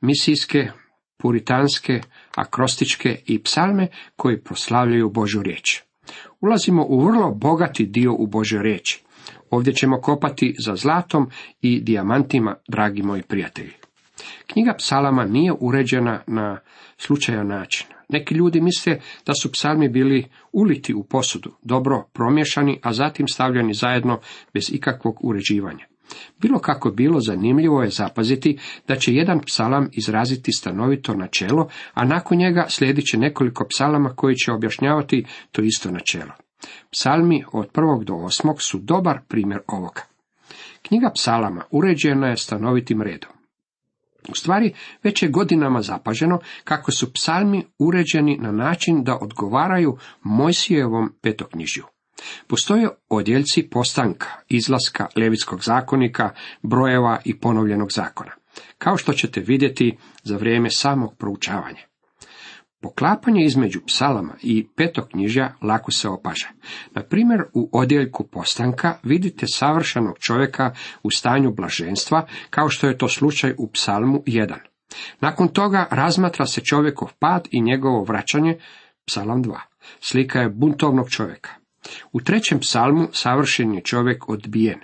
misijske, 0.00 0.70
puritanske, 1.18 2.00
akrostičke 2.36 3.22
i 3.26 3.42
psalme 3.42 3.88
koji 4.16 4.42
proslavljaju 4.42 5.10
Božju 5.10 5.42
riječ. 5.42 5.82
Ulazimo 6.40 6.86
u 6.88 7.04
vrlo 7.04 7.34
bogati 7.34 7.86
dio 7.86 8.14
u 8.14 8.26
Božoj 8.26 8.62
riječi. 8.62 9.04
Ovdje 9.52 9.74
ćemo 9.74 10.00
kopati 10.00 10.54
za 10.58 10.76
zlatom 10.76 11.30
i 11.62 11.80
dijamantima, 11.80 12.54
dragi 12.68 13.02
moji 13.02 13.22
prijatelji. 13.22 13.72
Knjiga 14.46 14.74
psalama 14.78 15.24
nije 15.24 15.52
uređena 15.60 16.22
na 16.26 16.58
slučajan 16.98 17.46
način. 17.46 17.86
Neki 18.08 18.34
ljudi 18.34 18.60
misle 18.60 18.98
da 19.26 19.34
su 19.34 19.52
psalmi 19.52 19.88
bili 19.88 20.24
uliti 20.52 20.94
u 20.94 21.04
posudu, 21.04 21.50
dobro 21.62 22.04
promješani, 22.12 22.78
a 22.82 22.92
zatim 22.92 23.28
stavljani 23.28 23.74
zajedno 23.74 24.20
bez 24.54 24.70
ikakvog 24.72 25.18
uređivanja. 25.24 25.86
Bilo 26.38 26.58
kako 26.58 26.90
bilo, 26.90 27.20
zanimljivo 27.20 27.82
je 27.82 27.88
zapaziti 27.88 28.58
da 28.88 28.96
će 28.96 29.14
jedan 29.14 29.40
psalam 29.46 29.88
izraziti 29.92 30.52
stanovito 30.52 31.14
načelo, 31.14 31.68
a 31.94 32.04
nakon 32.04 32.38
njega 32.38 32.66
slijedit 32.68 33.04
će 33.04 33.18
nekoliko 33.18 33.66
psalama 33.68 34.16
koji 34.16 34.34
će 34.34 34.52
objašnjavati 34.52 35.24
to 35.52 35.62
isto 35.62 35.90
načelo. 35.90 36.32
Psalmi 36.90 37.44
od 37.52 37.70
prvog 37.72 38.04
do 38.04 38.14
osmog 38.14 38.62
su 38.62 38.78
dobar 38.78 39.20
primjer 39.28 39.60
ovoga. 39.66 40.02
Knjiga 40.82 41.10
psalama 41.14 41.64
uređena 41.70 42.28
je 42.28 42.36
stanovitim 42.36 43.02
redom. 43.02 43.30
U 44.28 44.34
stvari, 44.34 44.74
već 45.02 45.22
je 45.22 45.28
godinama 45.28 45.82
zapaženo 45.82 46.38
kako 46.64 46.92
su 46.92 47.12
psalmi 47.12 47.66
uređeni 47.78 48.38
na 48.38 48.52
način 48.52 49.04
da 49.04 49.18
odgovaraju 49.20 49.96
Mojsijevom 50.22 51.12
petoknjižju. 51.22 51.84
Postoje 52.46 52.88
odjeljci 53.08 53.68
postanka, 53.70 54.28
izlaska 54.48 55.06
levitskog 55.16 55.64
zakonika, 55.64 56.30
brojeva 56.62 57.18
i 57.24 57.38
ponovljenog 57.38 57.92
zakona, 57.92 58.30
kao 58.78 58.96
što 58.96 59.12
ćete 59.12 59.40
vidjeti 59.40 59.96
za 60.22 60.36
vrijeme 60.36 60.70
samog 60.70 61.14
proučavanja. 61.18 61.91
Poklapanje 62.82 63.44
između 63.44 63.80
psalama 63.86 64.34
i 64.42 64.66
petoknjižja 64.76 65.54
lako 65.62 65.92
se 65.92 66.08
opaža. 66.08 66.48
Na 66.94 67.02
primjer, 67.02 67.40
u 67.54 67.70
odjeljku 67.72 68.26
postanka 68.26 68.98
vidite 69.02 69.46
savršenog 69.46 70.18
čovjeka 70.18 70.74
u 71.02 71.10
stanju 71.10 71.52
blaženstva, 71.52 72.26
kao 72.50 72.68
što 72.68 72.88
je 72.88 72.98
to 72.98 73.08
slučaj 73.08 73.54
u 73.58 73.70
psalmu 73.72 74.22
1. 74.26 74.54
Nakon 75.20 75.48
toga 75.48 75.86
razmatra 75.90 76.46
se 76.46 76.60
čovjekov 76.60 77.12
pad 77.18 77.48
i 77.50 77.60
njegovo 77.60 78.04
vraćanje, 78.04 78.58
psalam 79.06 79.44
2. 79.44 79.58
Slika 80.00 80.40
je 80.40 80.48
buntovnog 80.48 81.10
čovjeka. 81.10 81.50
U 82.12 82.20
trećem 82.20 82.60
psalmu 82.60 83.08
savršen 83.12 83.74
je 83.74 83.82
čovjek 83.82 84.28
odbijen. 84.28 84.80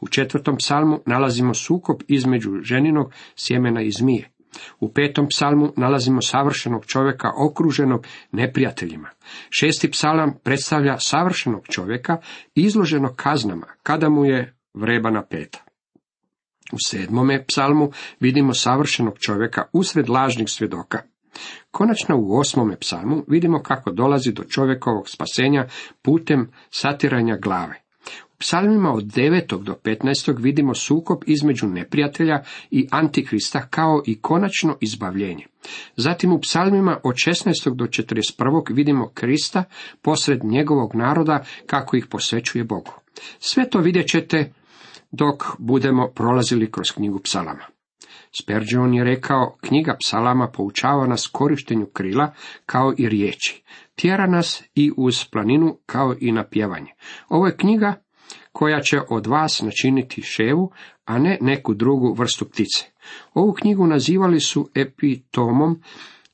U 0.00 0.08
četvrtom 0.08 0.56
psalmu 0.56 1.00
nalazimo 1.06 1.54
sukob 1.54 1.96
između 2.08 2.50
ženinog 2.62 3.12
sjemena 3.36 3.82
i 3.82 3.90
zmije. 3.90 4.31
U 4.80 4.92
petom 4.92 5.28
psalmu 5.28 5.72
nalazimo 5.76 6.22
savršenog 6.22 6.86
čovjeka 6.86 7.30
okruženog 7.36 8.06
neprijateljima. 8.32 9.08
Šesti 9.50 9.90
psalam 9.90 10.34
predstavlja 10.44 10.98
savršenog 10.98 11.66
čovjeka 11.70 12.16
izloženog 12.54 13.16
kaznama 13.16 13.66
kada 13.82 14.08
mu 14.08 14.24
je 14.24 14.56
vrebana 14.74 15.22
peta. 15.30 15.58
U 16.72 16.76
sedmome 16.86 17.44
psalmu 17.46 17.90
vidimo 18.20 18.54
savršenog 18.54 19.18
čovjeka 19.18 19.64
usred 19.72 20.08
lažnih 20.08 20.48
svjedoka. 20.48 21.02
Konačno 21.70 22.16
u 22.18 22.38
osmome 22.38 22.76
psalmu 22.76 23.24
vidimo 23.28 23.62
kako 23.62 23.90
dolazi 23.90 24.32
do 24.32 24.44
čovjekovog 24.44 25.08
spasenja 25.08 25.66
putem 26.02 26.50
satiranja 26.70 27.36
glave. 27.36 27.82
Psalmima 28.42 28.92
od 28.92 29.04
9. 29.04 29.62
do 29.62 29.74
15. 29.84 30.42
vidimo 30.42 30.74
sukob 30.74 31.18
između 31.26 31.66
neprijatelja 31.66 32.42
i 32.70 32.86
antikrista 32.90 33.66
kao 33.66 34.02
i 34.06 34.20
konačno 34.20 34.76
izbavljenje. 34.80 35.46
Zatim 35.96 36.32
u 36.32 36.40
psalmima 36.40 37.00
od 37.04 37.14
16. 37.14 37.74
do 37.74 37.84
41. 37.84 38.74
vidimo 38.74 39.10
Krista 39.14 39.64
posred 40.02 40.44
njegovog 40.44 40.94
naroda 40.94 41.44
kako 41.66 41.96
ih 41.96 42.06
posvećuje 42.06 42.64
Bogu. 42.64 42.92
Sve 43.38 43.70
to 43.70 43.78
vidjet 43.78 44.08
ćete 44.08 44.52
dok 45.10 45.44
budemo 45.58 46.08
prolazili 46.14 46.70
kroz 46.70 46.90
knjigu 46.94 47.18
psalama. 47.18 47.64
Spurgeon 48.40 48.94
je 48.94 49.04
rekao, 49.04 49.56
knjiga 49.60 49.96
psalama 50.06 50.48
poučava 50.48 51.06
nas 51.06 51.26
korištenju 51.26 51.86
krila 51.86 52.32
kao 52.66 52.94
i 52.98 53.08
riječi. 53.08 53.62
Tjera 53.94 54.26
nas 54.26 54.62
i 54.74 54.92
uz 54.96 55.24
planinu 55.32 55.78
kao 55.86 56.14
i 56.20 56.32
na 56.32 56.44
pjevanje. 56.44 56.92
Ovo 57.28 57.46
je 57.46 57.56
knjiga 57.56 58.02
koja 58.52 58.80
će 58.80 59.00
od 59.10 59.26
vas 59.26 59.62
načiniti 59.62 60.22
ševu, 60.22 60.72
a 61.04 61.18
ne 61.18 61.38
neku 61.40 61.74
drugu 61.74 62.14
vrstu 62.14 62.44
ptice. 62.44 62.84
Ovu 63.34 63.52
knjigu 63.52 63.86
nazivali 63.86 64.40
su 64.40 64.68
epitomom, 64.74 65.82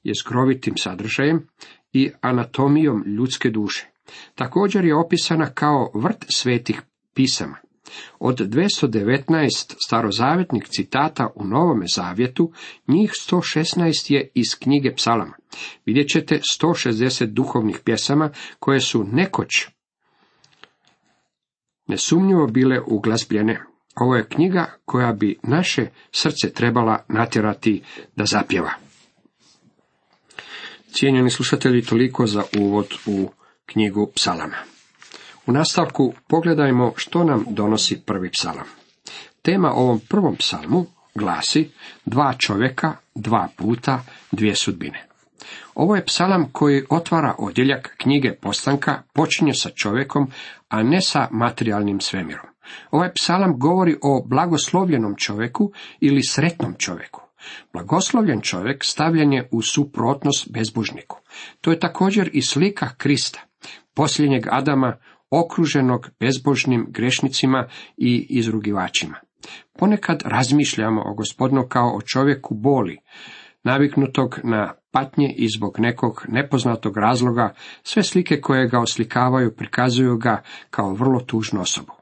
jezgrovitim 0.02 0.76
sadržajem 0.76 1.46
i 1.92 2.10
anatomijom 2.20 3.04
ljudske 3.06 3.50
duše. 3.50 3.86
Također 4.34 4.84
je 4.84 4.96
opisana 4.96 5.46
kao 5.46 5.90
vrt 5.94 6.24
svetih 6.28 6.82
pisama. 7.14 7.56
Od 8.18 8.38
219 8.38 9.74
starozavetnih 9.86 10.64
citata 10.68 11.28
u 11.34 11.44
Novome 11.44 11.84
zavjetu, 11.94 12.52
njih 12.88 13.10
116 13.30 14.12
je 14.12 14.30
iz 14.34 14.46
knjige 14.62 14.94
psalama. 14.94 15.36
Vidjet 15.86 16.08
ćete 16.08 16.40
160 16.60 17.26
duhovnih 17.26 17.80
pjesama 17.84 18.30
koje 18.58 18.80
su 18.80 19.04
nekoć 19.04 19.48
nesumnjivo 21.88 22.46
bile 22.46 22.80
uglazbljene. 22.86 23.60
Ovo 23.96 24.16
je 24.16 24.28
knjiga 24.28 24.72
koja 24.84 25.12
bi 25.12 25.38
naše 25.42 25.86
srce 26.12 26.52
trebala 26.52 27.04
natjerati 27.08 27.82
da 28.16 28.24
zapjeva. 28.26 28.70
Cijenjeni 30.92 31.30
slušatelji, 31.30 31.82
toliko 31.82 32.26
za 32.26 32.42
uvod 32.58 32.86
u 33.06 33.30
knjigu 33.66 34.10
psalama. 34.14 34.56
U 35.46 35.52
nastavku 35.52 36.14
pogledajmo 36.28 36.92
što 36.96 37.24
nam 37.24 37.44
donosi 37.50 38.00
prvi 38.06 38.30
psalam. 38.30 38.66
Tema 39.42 39.72
ovom 39.72 40.00
prvom 40.08 40.36
psalmu 40.36 40.86
glasi 41.14 41.70
dva 42.04 42.34
čovjeka, 42.38 42.96
dva 43.14 43.48
puta, 43.56 44.04
dvije 44.32 44.54
sudbine. 44.54 45.07
Ovo 45.74 45.96
je 45.96 46.04
psalam 46.04 46.48
koji 46.52 46.84
otvara 46.90 47.34
odjeljak 47.38 47.94
knjige 47.98 48.32
postanka, 48.40 49.02
počinje 49.12 49.54
sa 49.54 49.70
čovjekom, 49.70 50.30
a 50.68 50.82
ne 50.82 51.00
sa 51.00 51.28
materijalnim 51.30 52.00
svemirom. 52.00 52.46
Ovaj 52.90 53.12
psalam 53.12 53.58
govori 53.58 53.96
o 54.02 54.22
blagoslovljenom 54.26 55.14
čovjeku 55.16 55.72
ili 56.00 56.22
sretnom 56.22 56.74
čovjeku. 56.78 57.22
Blagoslovljen 57.72 58.40
čovjek 58.40 58.84
stavljen 58.84 59.32
je 59.32 59.48
u 59.52 59.62
suprotnost 59.62 60.52
bezbožniku. 60.52 61.20
To 61.60 61.70
je 61.70 61.80
također 61.80 62.30
i 62.32 62.42
slika 62.42 62.88
Krista, 62.96 63.40
posljednjeg 63.94 64.46
Adama 64.50 64.96
okruženog 65.30 66.08
bezbožnim 66.20 66.86
grešnicima 66.88 67.68
i 67.96 68.26
izrugivačima. 68.28 69.14
Ponekad 69.78 70.22
razmišljamo 70.24 71.02
o 71.06 71.14
gospodinu 71.14 71.66
kao 71.68 71.96
o 71.96 72.02
čovjeku 72.02 72.54
boli, 72.54 72.98
naviknutog 73.70 74.40
na 74.44 74.74
patnje 74.90 75.34
i 75.36 75.46
zbog 75.56 75.74
nekog 75.78 76.24
nepoznatog 76.28 76.96
razloga, 76.96 77.54
sve 77.82 78.02
slike 78.02 78.40
koje 78.40 78.68
ga 78.68 78.80
oslikavaju 78.80 79.54
prikazuju 79.56 80.16
ga 80.16 80.42
kao 80.70 80.94
vrlo 80.94 81.20
tužnu 81.20 81.60
osobu. 81.60 81.92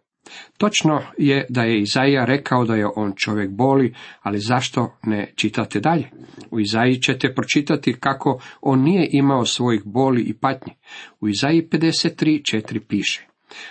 Točno 0.59 1.03
je 1.19 1.47
da 1.49 1.63
je 1.63 1.81
Izaija 1.81 2.25
rekao 2.25 2.65
da 2.65 2.75
je 2.75 2.87
on 2.97 3.13
čovjek 3.17 3.51
boli, 3.51 3.95
ali 4.23 4.39
zašto 4.39 4.99
ne 5.03 5.33
čitate 5.37 5.81
dalje? 5.81 6.11
U 6.51 6.61
Izaiji 6.61 7.03
ćete 7.03 7.35
pročitati 7.35 7.97
kako 8.01 8.41
on 8.61 8.83
nije 8.83 9.09
imao 9.13 9.45
svojih 9.45 9.83
boli 9.85 10.23
i 10.23 10.35
patnji. 10.35 10.73
U 11.21 11.29
Izaiji 11.29 11.69
53.4 11.73 12.81
piše. 12.89 13.27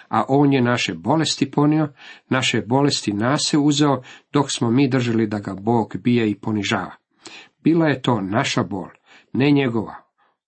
A 0.09 0.23
on 0.27 0.53
je 0.53 0.61
naše 0.61 0.93
bolesti 0.93 1.51
ponio, 1.51 1.93
naše 2.29 2.61
bolesti 2.61 3.13
nase 3.13 3.57
uzeo, 3.57 4.01
dok 4.33 4.51
smo 4.51 4.71
mi 4.71 4.89
držali 4.89 5.27
da 5.27 5.39
ga 5.39 5.53
Bog 5.53 5.95
bije 6.03 6.29
i 6.29 6.35
ponižava. 6.35 7.04
Bila 7.65 7.87
je 7.87 8.01
to 8.01 8.21
naša 8.21 8.63
bol, 8.63 8.87
ne 9.33 9.51
njegova. 9.51 9.95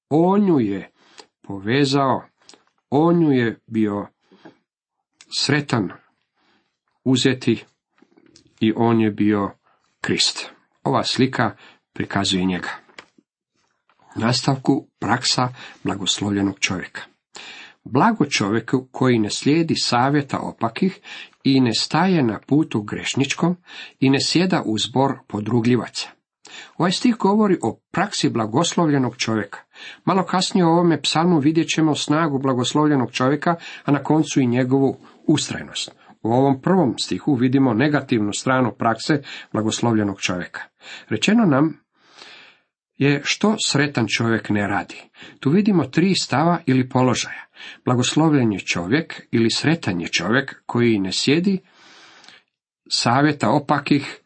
On 0.09 0.47
ju 0.47 0.59
je 0.59 0.91
povezao, 1.41 2.23
on 2.89 3.21
ju 3.21 3.31
je 3.31 3.59
bio 3.67 4.07
sretan 5.39 5.89
uzeti 7.03 7.63
i 8.59 8.73
on 8.75 9.01
je 9.01 9.11
bio 9.11 9.51
Krist. 10.01 10.51
Ova 10.83 11.03
slika 11.03 11.55
prikazuje 11.93 12.45
njega. 12.45 12.69
Nastavku 14.15 14.87
praksa 14.99 15.49
blagoslovljenog 15.83 16.59
čovjeka. 16.59 17.01
Blago 17.83 18.25
čovjeku 18.25 18.87
koji 18.91 19.19
ne 19.19 19.29
slijedi 19.29 19.75
savjeta 19.75 20.39
opakih 20.39 20.99
i 21.43 21.59
ne 21.61 21.73
staje 21.73 22.23
na 22.23 22.39
putu 22.47 22.81
grešničkom 22.81 23.57
i 23.99 24.09
ne 24.09 24.17
sjeda 24.21 24.63
u 24.65 24.77
zbor 24.77 25.19
podrugljivaca. 25.27 26.16
Ovaj 26.77 26.91
stih 26.91 27.15
govori 27.15 27.57
o 27.61 27.79
praksi 27.91 28.29
blagoslovljenog 28.29 29.17
čovjeka. 29.17 29.59
Malo 30.05 30.25
kasnije 30.25 30.65
u 30.65 30.69
ovome 30.69 31.01
psalmu 31.01 31.39
vidjet 31.39 31.67
ćemo 31.67 31.95
snagu 31.95 32.39
blagoslovljenog 32.39 33.11
čovjeka, 33.11 33.55
a 33.85 33.91
na 33.91 34.03
koncu 34.03 34.39
i 34.39 34.47
njegovu 34.47 34.97
ustrajnost. 35.27 35.91
U 36.21 36.31
ovom 36.31 36.61
prvom 36.61 36.97
stihu 36.97 37.35
vidimo 37.35 37.73
negativnu 37.73 38.33
stranu 38.33 38.71
prakse 38.77 39.21
blagoslovljenog 39.53 40.21
čovjeka. 40.21 40.61
Rečeno 41.09 41.45
nam 41.45 41.79
je 42.97 43.21
što 43.23 43.55
sretan 43.65 44.05
čovjek 44.17 44.49
ne 44.49 44.67
radi. 44.67 45.01
Tu 45.39 45.49
vidimo 45.49 45.83
tri 45.83 46.15
stava 46.15 46.59
ili 46.65 46.89
položaja. 46.89 47.45
Blagoslovljen 47.85 48.51
je 48.51 48.59
čovjek 48.59 49.27
ili 49.31 49.51
sretan 49.51 50.01
je 50.01 50.07
čovjek 50.07 50.63
koji 50.65 50.99
ne 50.99 51.11
sjedi 51.11 51.59
savjeta 52.89 53.49
opakih, 53.49 54.19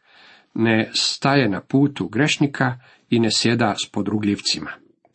ne 0.54 0.90
staje 0.94 1.48
na 1.48 1.60
putu 1.60 2.08
grešnika 2.08 2.78
i 3.10 3.18
ne 3.18 3.30
sjeda 3.30 3.74
s 3.86 3.90
podrugljivcima. 3.90 4.70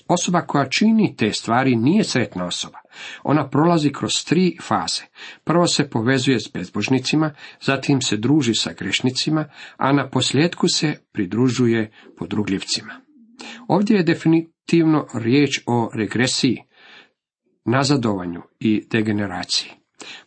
Osoba 0.07 0.41
koja 0.41 0.69
čini 0.69 1.15
te 1.15 1.33
stvari 1.33 1.75
nije 1.75 2.03
sretna 2.03 2.45
osoba. 2.45 2.77
Ona 3.23 3.49
prolazi 3.49 3.91
kroz 3.91 4.25
tri 4.25 4.57
faze. 4.61 5.01
Prvo 5.43 5.67
se 5.67 5.89
povezuje 5.89 6.39
s 6.39 6.51
bezbožnicima, 6.53 7.33
zatim 7.61 8.01
se 8.01 8.17
druži 8.17 8.53
sa 8.55 8.73
grešnicima, 8.73 9.45
a 9.77 9.91
na 9.91 10.09
posljedku 10.09 10.67
se 10.67 10.95
pridružuje 11.11 11.91
podrugljivcima. 12.17 12.93
Ovdje 13.67 13.97
je 13.97 14.03
definitivno 14.03 15.07
riječ 15.13 15.61
o 15.65 15.89
regresiji, 15.93 16.63
nazadovanju 17.65 18.41
i 18.59 18.87
degeneraciji. 18.91 19.71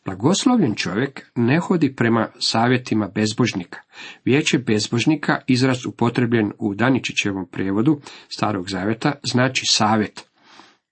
Blagoslovljen 0.05 0.75
čovjek 0.75 1.31
ne 1.35 1.61
hodi 1.61 1.97
prema 1.97 2.29
savjetima 2.39 3.09
bezbožnika. 3.15 3.81
Vijeće 4.25 4.59
bezbožnika, 4.59 5.41
izraz 5.47 5.87
upotrebljen 5.87 6.53
u 6.59 6.75
Daničićevom 6.75 7.47
prijevodu 7.47 8.01
starog 8.29 8.71
zaveta, 8.71 9.13
znači 9.23 9.67
savjet. 9.67 10.31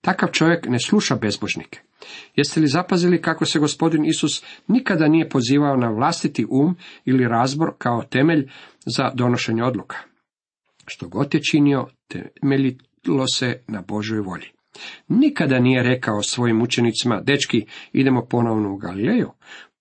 Takav 0.01 0.29
čovjek 0.29 0.65
ne 0.67 0.79
sluša 0.79 1.15
bezbožnike. 1.15 1.79
Jeste 2.35 2.59
li 2.59 2.67
zapazili 2.67 3.21
kako 3.21 3.45
se 3.45 3.59
gospodin 3.59 4.05
Isus 4.05 4.43
nikada 4.67 5.07
nije 5.07 5.29
pozivao 5.29 5.75
na 5.75 5.89
vlastiti 5.89 6.45
um 6.49 6.75
ili 7.05 7.27
razbor 7.27 7.71
kao 7.77 8.03
temelj 8.03 8.49
za 8.85 9.11
donošenje 9.13 9.63
odluka? 9.63 9.97
Što 10.85 11.07
god 11.07 11.33
je 11.33 11.43
činio, 11.43 11.87
temeljilo 12.07 13.27
se 13.33 13.63
na 13.67 13.81
Božoj 13.87 14.19
volji. 14.19 14.58
Nikada 15.07 15.59
nije 15.59 15.83
rekao 15.83 16.21
svojim 16.21 16.61
učenicima, 16.61 17.21
dečki, 17.21 17.65
idemo 17.93 18.25
ponovno 18.25 18.73
u 18.73 18.77
Galileju. 18.77 19.31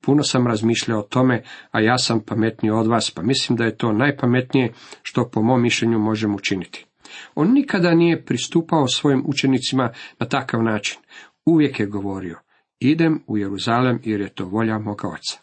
Puno 0.01 0.23
sam 0.23 0.47
razmišljao 0.47 0.99
o 0.99 1.03
tome, 1.03 1.43
a 1.71 1.81
ja 1.81 1.99
sam 1.99 2.21
pametniji 2.21 2.71
od 2.71 2.87
vas, 2.87 3.11
pa 3.11 3.23
mislim 3.23 3.57
da 3.57 3.65
je 3.65 3.77
to 3.77 3.93
najpametnije 3.93 4.73
što 5.03 5.31
po 5.31 5.43
mom 5.43 5.63
mišljenju 5.63 5.99
možemo 5.99 6.37
učiniti. 6.37 6.87
On 7.35 7.53
nikada 7.53 7.95
nije 7.95 8.25
pristupao 8.25 8.89
svojim 8.89 9.23
učenicima 9.27 9.93
na 10.19 10.27
takav 10.27 10.63
način. 10.63 11.01
Uvijek 11.47 11.81
je 11.81 11.87
govorio, 11.87 12.39
idem 12.81 13.23
u 13.27 13.39
Jeruzalem 13.39 14.01
jer 14.05 14.21
je 14.21 14.35
to 14.35 14.45
volja 14.45 14.79
moga 14.79 15.09
oca. 15.09 15.39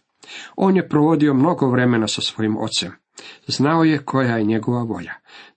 On 0.56 0.76
je 0.76 0.90
provodio 0.90 1.34
mnogo 1.34 1.70
vremena 1.70 2.08
sa 2.08 2.22
svojim 2.22 2.58
ocem. 2.58 2.92
Znao 3.48 3.84
je 3.84 4.06
koja 4.06 4.38
je 4.38 4.44
njegova 4.44 4.84
volja, 4.84 5.14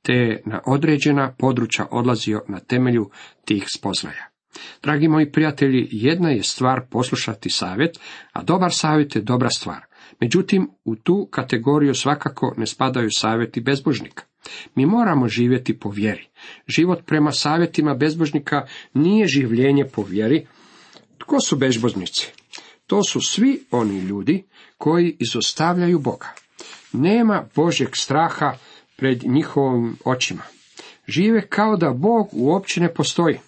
te 0.08 0.14
je 0.14 0.42
na 0.46 0.60
određena 0.66 1.34
područja 1.38 1.86
odlazio 1.90 2.42
na 2.48 2.60
temelju 2.60 3.10
tih 3.44 3.64
spoznaja. 3.74 4.28
Dragi 4.82 5.08
moji 5.08 5.32
prijatelji, 5.32 5.88
jedna 5.90 6.30
je 6.30 6.42
stvar 6.42 6.80
poslušati 6.90 7.50
savjet, 7.50 7.98
a 8.32 8.42
dobar 8.42 8.72
savjet 8.74 9.16
je 9.16 9.22
dobra 9.22 9.50
stvar. 9.50 9.84
Međutim, 10.20 10.70
u 10.84 10.96
tu 10.96 11.28
kategoriju 11.30 11.94
svakako 11.94 12.54
ne 12.56 12.66
spadaju 12.66 13.08
savjeti 13.10 13.60
bezbožnika. 13.60 14.24
Mi 14.74 14.86
moramo 14.86 15.28
živjeti 15.28 15.78
po 15.78 15.90
vjeri. 15.90 16.28
Život 16.66 17.06
prema 17.06 17.32
savjetima 17.32 17.94
bezbožnika 17.94 18.66
nije 18.94 19.26
življenje 19.26 19.84
po 19.84 20.02
vjeri. 20.02 20.46
Tko 21.18 21.40
su 21.40 21.56
bezbožnici? 21.56 22.32
To 22.86 23.02
su 23.02 23.20
svi 23.20 23.60
oni 23.70 23.98
ljudi 23.98 24.44
koji 24.78 25.16
izostavljaju 25.18 25.98
Boga. 25.98 26.34
Nema 26.92 27.48
Božeg 27.54 27.88
straha 27.96 28.54
pred 28.98 29.24
njihovim 29.24 29.96
očima. 30.04 30.42
Žive 31.08 31.46
kao 31.48 31.76
da 31.76 31.90
Bog 31.90 32.28
uopće 32.32 32.80
ne 32.80 32.94
postoji. 32.94 33.38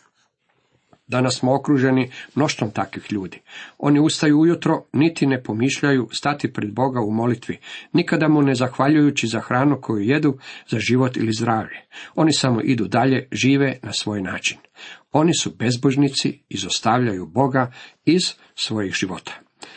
Danas 1.06 1.38
smo 1.38 1.54
okruženi 1.54 2.10
mnoštvom 2.34 2.70
takvih 2.70 3.12
ljudi. 3.12 3.40
Oni 3.78 4.00
ustaju 4.00 4.40
ujutro, 4.40 4.84
niti 4.92 5.26
ne 5.26 5.42
pomišljaju 5.42 6.08
stati 6.12 6.52
pred 6.52 6.74
Boga 6.74 7.00
u 7.00 7.10
molitvi, 7.10 7.58
nikada 7.92 8.28
mu 8.28 8.42
ne 8.42 8.54
zahvaljujući 8.54 9.26
za 9.26 9.40
hranu 9.40 9.78
koju 9.80 10.02
jedu, 10.02 10.38
za 10.68 10.78
život 10.78 11.16
ili 11.16 11.32
zdravlje. 11.32 11.80
Oni 12.14 12.32
samo 12.32 12.60
idu 12.64 12.88
dalje, 12.88 13.28
žive 13.32 13.78
na 13.82 13.92
svoj 13.92 14.22
način. 14.22 14.58
Oni 15.12 15.34
su 15.34 15.54
bezbožnici, 15.58 16.42
izostavljaju 16.48 17.26
Boga 17.26 17.72
iz 18.04 18.34
svojih 18.54 18.94
života. 18.94 19.32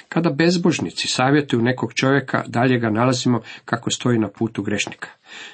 Kada 0.09 0.29
bezbožnici 0.29 1.07
savjetuju 1.07 1.61
nekog 1.61 1.93
čovjeka, 1.93 2.43
dalje 2.47 2.79
ga 2.79 2.89
nalazimo 2.89 3.41
kako 3.65 3.91
stoji 3.91 4.19
na 4.19 4.29
putu 4.29 4.63
grešnika. 4.63 5.09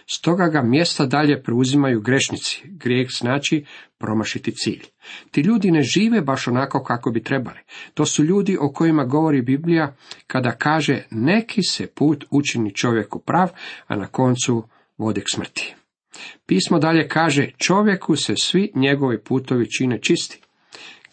Stoga 0.05 0.47
ga 0.47 0.61
mjesta 0.61 1.05
dalje 1.05 1.43
preuzimaju 1.43 2.01
grešnici. 2.01 2.61
Grijeh 2.65 3.07
znači 3.19 3.65
promašiti 3.97 4.51
cilj. 4.51 4.83
Ti 5.31 5.41
ljudi 5.41 5.71
ne 5.71 5.83
žive 5.83 6.21
baš 6.21 6.47
onako 6.47 6.83
kako 6.83 7.11
bi 7.11 7.23
trebali. 7.23 7.59
To 7.93 8.05
su 8.05 8.23
ljudi 8.23 8.57
o 8.61 8.71
kojima 8.73 9.05
govori 9.05 9.41
Biblija 9.41 9.95
kada 10.27 10.51
kaže 10.51 11.03
neki 11.11 11.61
se 11.63 11.87
put 11.87 12.25
učini 12.29 12.75
čovjeku 12.75 13.19
prav, 13.19 13.49
a 13.87 13.95
na 13.95 14.07
koncu 14.07 14.63
vodi 14.97 15.21
k 15.21 15.29
smrti. 15.33 15.75
Pismo 16.45 16.79
dalje 16.79 17.07
kaže 17.07 17.51
čovjeku 17.57 18.15
se 18.15 18.33
svi 18.37 18.71
njegovi 18.75 19.23
putovi 19.23 19.71
čine 19.71 19.99
čisti. 20.01 20.41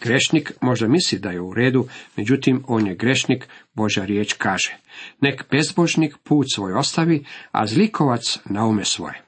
Grešnik 0.03 0.53
možda 0.61 0.89
misli 0.89 1.19
da 1.19 1.31
je 1.31 1.41
u 1.41 1.55
redu, 1.55 1.89
međutim 2.17 2.65
on 2.67 2.87
je 2.87 2.95
grešnik, 2.95 3.49
Boža 3.75 4.05
riječ 4.05 4.33
kaže. 4.33 4.77
Nek 5.21 5.45
bezbožnik 5.51 6.17
put 6.23 6.47
svoj 6.55 6.73
ostavi, 6.73 7.25
a 7.53 7.67
zlikovac 7.67 8.39
naume 8.45 8.85
svoje. 8.85 9.23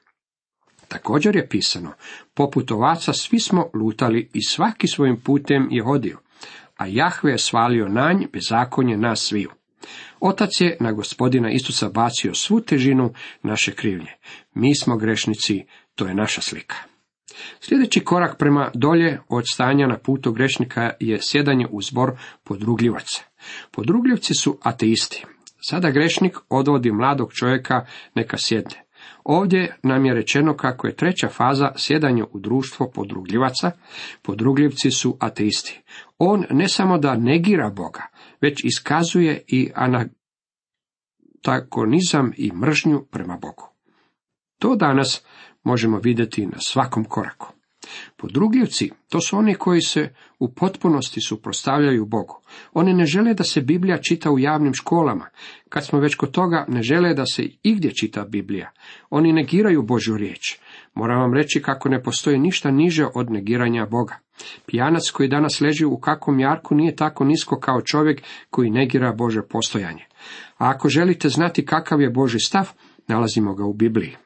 Također 0.89 1.37
je 1.37 1.49
pisano, 1.49 1.93
poput 2.35 2.71
ovaca 2.71 3.13
svi 3.13 3.41
smo 3.41 3.71
lutali 3.75 4.31
i 4.33 4.43
svaki 4.43 4.89
svojim 4.89 5.21
putem 5.21 5.69
je 5.71 5.83
hodio, 5.83 6.19
a 6.77 6.87
Jahve 6.87 7.31
je 7.31 7.39
svalio 7.39 7.89
nanj 7.89 8.27
bezakonje 8.33 8.97
nas 8.97 9.21
sviju. 9.21 9.51
Otac 10.21 10.61
je 10.61 10.77
na 10.81 10.93
gospodina 10.93 11.51
Isusa 11.51 11.89
bacio 11.89 12.35
svu 12.35 12.61
težinu 12.61 13.13
naše 13.43 13.73
krivnje. 13.73 14.13
Mi 14.55 14.77
smo 14.77 14.97
grešnici, 14.97 15.65
to 15.95 16.07
je 16.07 16.15
naša 16.15 16.41
slika. 16.41 16.77
Sljedeći 17.61 18.01
korak 18.01 18.39
prema 18.39 18.71
dolje 18.75 19.21
od 19.29 19.45
stanja 19.53 19.87
na 19.87 19.99
putu 19.99 20.33
grešnika 20.33 20.91
je 21.01 21.19
sjedanje 21.23 21.67
u 21.71 21.83
zbor 21.83 22.13
podrugljivaca. 22.45 23.23
Podrugljivci 23.71 24.35
su 24.35 24.59
ateisti. 24.63 25.25
Sada 25.61 25.91
grešnik 25.91 26.37
odvodi 26.49 26.93
mladog 26.93 27.33
čovjeka 27.33 27.87
neka 28.15 28.37
sjedne. 28.39 28.85
Ovdje 29.25 29.77
nam 29.83 30.05
je 30.05 30.15
rečeno 30.15 30.57
kako 30.57 30.87
je 30.87 30.97
treća 30.97 31.29
faza 31.29 31.73
sjedanje 31.77 32.25
u 32.33 32.39
društvo 32.39 32.91
podrugljivaca. 32.95 33.71
Podrugljivci 34.23 34.91
su 34.91 35.17
ateisti. 35.21 35.83
On 36.19 36.45
ne 36.51 36.69
samo 36.69 36.99
da 36.99 37.17
negira 37.17 37.71
Boga, 37.71 38.03
već 38.41 38.65
iskazuje 38.65 39.45
i 39.47 39.71
antagonizam 41.45 42.33
i 42.37 42.53
mržnju 42.53 43.07
prema 43.11 43.37
Bogu. 43.37 43.69
To 44.59 44.77
danas 44.77 45.25
možemo 45.69 45.99
vidjeti 45.99 46.47
na 46.47 46.59
svakom 46.61 47.05
koraku. 47.05 47.53
Podrugljivci, 48.17 48.91
to 49.09 49.21
su 49.21 49.37
oni 49.37 49.55
koji 49.55 49.81
se 49.81 50.15
u 50.39 50.55
potpunosti 50.55 51.21
suprostavljaju 51.21 52.07
Bogu. 52.07 52.41
Oni 52.73 52.95
ne 52.95 53.07
žele 53.07 53.35
da 53.35 53.45
se 53.45 53.61
Biblija 53.61 53.99
čita 53.99 54.31
u 54.31 54.39
javnim 54.39 54.75
školama. 54.75 55.27
Kad 55.69 55.87
smo 55.87 56.01
već 56.01 56.15
kod 56.15 56.31
toga, 56.31 56.65
ne 56.69 56.83
žele 56.83 57.15
da 57.15 57.27
se 57.27 57.43
igdje 57.63 57.95
čita 57.95 58.25
Biblija. 58.25 58.73
Oni 59.11 59.33
negiraju 59.33 59.83
Božju 59.83 60.17
riječ. 60.17 60.59
Moram 60.95 61.21
vam 61.21 61.35
reći 61.35 61.63
kako 61.63 61.89
ne 61.89 62.03
postoji 62.03 62.39
ništa 62.39 62.71
niže 62.71 63.07
od 63.15 63.31
negiranja 63.31 63.87
Boga. 63.87 64.19
Pijanac 64.67 65.11
koji 65.11 65.29
danas 65.29 65.61
leži 65.61 65.85
u 65.85 65.99
kakvom 65.99 66.41
jarku 66.41 66.75
nije 66.75 66.97
tako 66.97 67.25
nisko 67.25 67.61
kao 67.61 67.81
čovjek 67.83 68.23
koji 68.51 68.71
negira 68.71 69.13
Bože 69.13 69.43
postojanje. 69.43 70.05
A 70.59 70.71
ako 70.71 70.89
želite 70.89 71.29
znati 71.29 71.67
kakav 71.67 72.01
je 72.01 72.11
Boži 72.11 72.39
stav, 72.39 72.71
nalazimo 73.09 73.55
ga 73.55 73.65
u 73.65 73.73
Bibliji. 73.73 74.17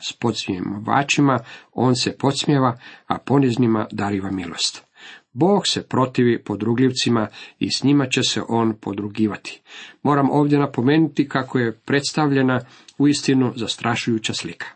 S 0.00 0.12
podsmjevačima 0.12 1.38
on 1.72 1.96
se 1.96 2.16
podsmjeva, 2.18 2.78
a 3.06 3.18
poniznima 3.18 3.86
dariva 3.92 4.30
milost. 4.30 4.84
Bog 5.32 5.66
se 5.66 5.82
protivi 5.88 6.42
podrugljivcima 6.44 7.28
i 7.58 7.70
s 7.70 7.82
njima 7.82 8.06
će 8.06 8.22
se 8.22 8.42
on 8.48 8.74
podrugivati. 8.80 9.62
Moram 10.02 10.30
ovdje 10.30 10.58
napomenuti 10.58 11.28
kako 11.28 11.58
je 11.58 11.78
predstavljena 11.78 12.60
uistinu 12.98 13.52
zastrašujuća 13.56 14.34
slika. 14.34 14.66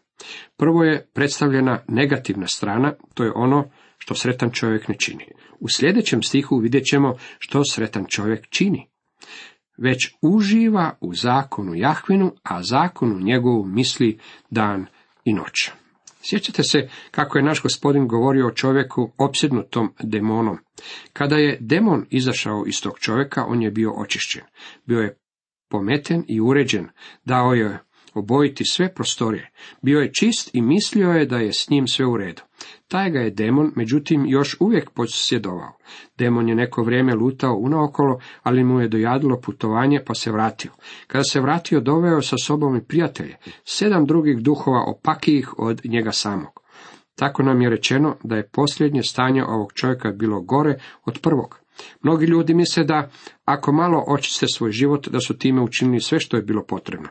Prvo 0.57 0.85
je 0.85 1.07
predstavljena 1.14 1.78
negativna 1.88 2.46
strana, 2.46 2.92
to 3.14 3.24
je 3.24 3.33
ono 3.35 3.64
što 3.98 4.14
sretan 4.14 4.50
čovjek 4.50 4.88
ne 4.88 4.94
čini. 4.98 5.24
U 5.61 5.68
sljedećem 5.68 6.22
stihu 6.22 6.59
vidjet 6.59 6.85
ćemo 6.85 7.14
što 7.38 7.62
sretan 7.64 8.04
čovjek 8.09 8.48
čini. 8.48 8.87
Već 9.76 10.14
uživa 10.22 10.96
u 11.00 11.14
zakonu 11.14 11.74
Jahvinu, 11.74 12.33
a 12.42 12.62
zakonu 12.62 13.18
njegovu 13.20 13.64
misli 13.64 14.18
dan 14.50 14.87
i 15.28 15.32
noć. 15.32 15.70
Sjećate 16.22 16.62
se 16.62 16.88
kako 17.10 17.38
je 17.38 17.44
naš 17.44 17.62
gospodin 17.62 18.08
govorio 18.08 18.46
o 18.46 18.50
čovjeku 18.50 19.12
opsjednutom 19.18 19.94
demonom. 20.02 20.58
Kada 21.12 21.36
je 21.36 21.58
demon 21.60 22.06
izašao 22.10 22.64
iz 22.66 22.82
tog 22.82 22.98
čovjeka, 22.98 23.44
on 23.44 23.62
je 23.62 23.70
bio 23.70 23.92
očišćen. 23.92 24.42
Bio 24.86 25.00
je 25.00 25.16
pometen 25.70 26.24
i 26.28 26.40
uređen, 26.40 26.88
dao 27.24 27.52
je 27.52 27.78
obojiti 28.18 28.64
sve 28.64 28.94
prostorije. 28.94 29.50
Bio 29.83 30.00
je 30.00 30.12
čist 30.12 30.50
i 30.52 30.62
mislio 30.62 31.11
je 31.11 31.26
da 31.26 31.38
je 31.38 31.52
s 31.52 31.70
njim 31.70 31.87
sve 31.87 32.07
u 32.07 32.16
redu. 32.16 32.42
Taj 32.88 33.11
ga 33.11 33.18
je 33.18 33.31
demon, 33.31 33.72
međutim, 33.76 34.26
još 34.26 34.57
uvijek 34.61 34.90
posjedovao. 34.90 35.78
Demon 36.18 36.48
je 36.48 36.54
neko 36.54 36.83
vrijeme 36.83 37.14
lutao 37.14 37.54
unaokolo, 37.54 38.20
ali 38.42 38.64
mu 38.64 38.81
je 38.81 38.88
dojadilo 38.88 39.40
putovanje, 39.40 40.00
pa 40.07 40.14
se 40.14 40.33
vratio. 40.33 40.70
Kada 41.07 41.24
se 41.24 41.40
vratio, 41.40 41.81
doveo 41.81 42.22
sa 42.22 42.37
sobom 42.44 42.76
i 42.76 42.85
prijatelje, 42.85 43.37
sedam 43.64 44.04
drugih 44.04 44.38
duhova 44.38 44.85
opakijih 44.87 45.59
od 45.59 45.81
njega 45.85 46.12
samog. 46.12 46.62
Tako 47.14 47.42
nam 47.42 47.62
je 47.62 47.70
rečeno 47.70 48.16
da 48.24 48.37
je 48.37 48.48
posljednje 48.48 49.02
stanje 49.02 49.44
ovog 49.44 49.72
čovjeka 49.72 50.12
bilo 50.12 50.40
gore 50.40 50.78
od 51.04 51.18
prvog. 51.22 51.61
Mnogi 52.02 52.26
ljudi 52.26 52.54
misle 52.54 52.84
da 52.84 53.10
ako 53.44 53.72
malo 53.72 54.04
očiste 54.06 54.46
svoj 54.54 54.72
život, 54.72 55.08
da 55.08 55.20
su 55.20 55.38
time 55.38 55.62
učinili 55.62 56.00
sve 56.00 56.20
što 56.20 56.36
je 56.36 56.42
bilo 56.42 56.64
potrebno. 56.64 57.08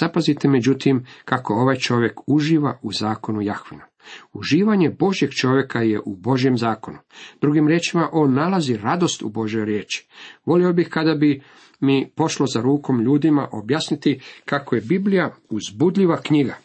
Zapazite 0.00 0.48
međutim 0.48 1.06
kako 1.24 1.54
ovaj 1.54 1.76
čovjek 1.76 2.20
uživa 2.26 2.78
u 2.82 2.92
zakonu 2.92 3.42
Jahvina. 3.42 3.84
Uživanje 4.32 4.90
Božjeg 4.90 5.30
čovjeka 5.30 5.78
je 5.78 6.00
u 6.04 6.16
Božjem 6.16 6.58
zakonu. 6.58 6.98
Drugim 7.40 7.68
riječima, 7.68 8.08
on 8.12 8.34
nalazi 8.34 8.76
radost 8.76 9.22
u 9.22 9.28
Božoj 9.28 9.64
riječi. 9.64 10.06
Volio 10.46 10.72
bih 10.72 10.88
kada 10.88 11.14
bi 11.14 11.42
mi 11.80 12.10
pošlo 12.16 12.46
za 12.46 12.60
rukom 12.60 13.00
ljudima 13.00 13.48
objasniti 13.52 14.20
kako 14.44 14.74
je 14.74 14.80
Biblija 14.80 15.34
uzbudljiva 15.50 16.16
knjiga. 16.16 16.56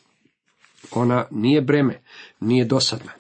Ona 0.92 1.26
nije 1.32 1.62
breme, 1.62 2.02
nije 2.40 2.66
dosadna. 2.66 3.12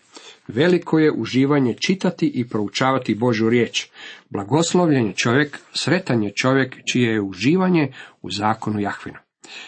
Veliko 0.47 0.99
je 0.99 1.11
uživanje 1.11 1.73
čitati 1.73 2.31
i 2.35 2.47
proučavati 2.47 3.15
Božju 3.15 3.49
riječ. 3.49 3.87
Blagoslovljen 4.29 5.05
je 5.05 5.13
čovjek, 5.13 5.59
sretan 5.73 6.23
je 6.23 6.33
čovjek 6.33 6.75
čije 6.91 7.13
je 7.13 7.21
uživanje 7.21 7.91
u 8.21 8.31
zakonu 8.31 8.79
Jahvina. 8.79 9.19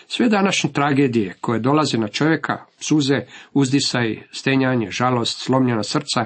Sve 0.07 0.29
današnje 0.29 0.71
tragedije 0.71 1.35
koje 1.41 1.59
dolaze 1.59 1.97
na 1.97 2.07
čovjeka, 2.07 2.65
suze, 2.79 3.21
uzdisaj, 3.53 4.23
stenjanje, 4.31 4.91
žalost, 4.91 5.41
slomljena 5.41 5.83
srca, 5.83 6.25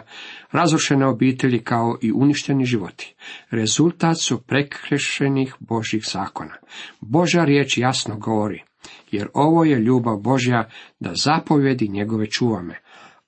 razrušene 0.52 1.06
obitelji 1.06 1.60
kao 1.60 1.98
i 2.02 2.12
uništeni 2.12 2.66
životi. 2.66 3.16
Rezultat 3.52 4.18
su 4.22 4.42
prekršenih 4.42 5.56
Božih 5.60 6.04
zakona. 6.12 6.54
Božja 7.02 7.46
riječ 7.46 7.78
jasno 7.78 8.18
govori, 8.18 8.64
jer 9.12 9.28
ovo 9.34 9.64
je 9.64 9.80
ljubav 9.80 10.18
Božja 10.18 10.70
da 11.00 11.12
zapovjedi 11.16 11.88
njegove 11.88 12.26
čuvame, 12.30 12.83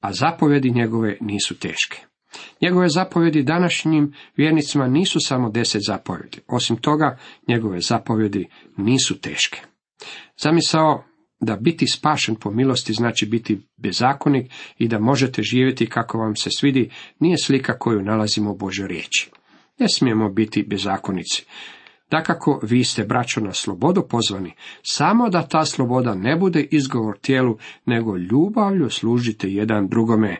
a 0.05 0.13
zapovjedi 0.13 0.71
njegove 0.71 1.17
nisu 1.21 1.59
teške. 1.59 1.97
Njegove 2.61 2.89
zapovjedi 2.89 3.43
današnjim 3.43 4.13
vjernicima 4.37 4.87
nisu 4.87 5.19
samo 5.19 5.49
deset 5.49 5.81
zapovjedi. 5.87 6.39
Osim 6.47 6.77
toga, 6.77 7.17
njegove 7.47 7.79
zapovjedi 7.79 8.47
nisu 8.77 9.19
teške. 9.21 9.61
Zamisao 10.37 11.03
da 11.39 11.55
biti 11.55 11.87
spašen 11.87 12.35
po 12.35 12.51
milosti 12.51 12.93
znači 12.93 13.25
biti 13.25 13.61
bezakonik 13.77 14.51
i 14.77 14.87
da 14.87 14.99
možete 14.99 15.41
živjeti 15.43 15.89
kako 15.89 16.17
vam 16.17 16.35
se 16.35 16.49
svidi, 16.59 16.89
nije 17.19 17.37
slika 17.37 17.77
koju 17.79 18.01
nalazimo 18.01 18.51
u 18.51 18.57
Božoj 18.57 18.87
riječi. 18.87 19.31
Ne 19.79 19.89
smijemo 19.89 20.29
biti 20.29 20.63
bezakonici. 20.63 21.45
Dakako, 22.15 22.59
vi 22.63 22.83
ste, 22.83 23.03
braćo, 23.03 23.41
na 23.41 23.53
slobodu 23.53 24.03
pozvani, 24.09 24.53
samo 24.83 25.29
da 25.29 25.47
ta 25.47 25.65
sloboda 25.65 26.13
ne 26.13 26.35
bude 26.35 26.61
izgovor 26.71 27.17
tijelu, 27.17 27.57
nego 27.85 28.17
ljubavlju 28.17 28.89
služite 28.89 29.49
jedan 29.49 29.87
drugome, 29.87 30.37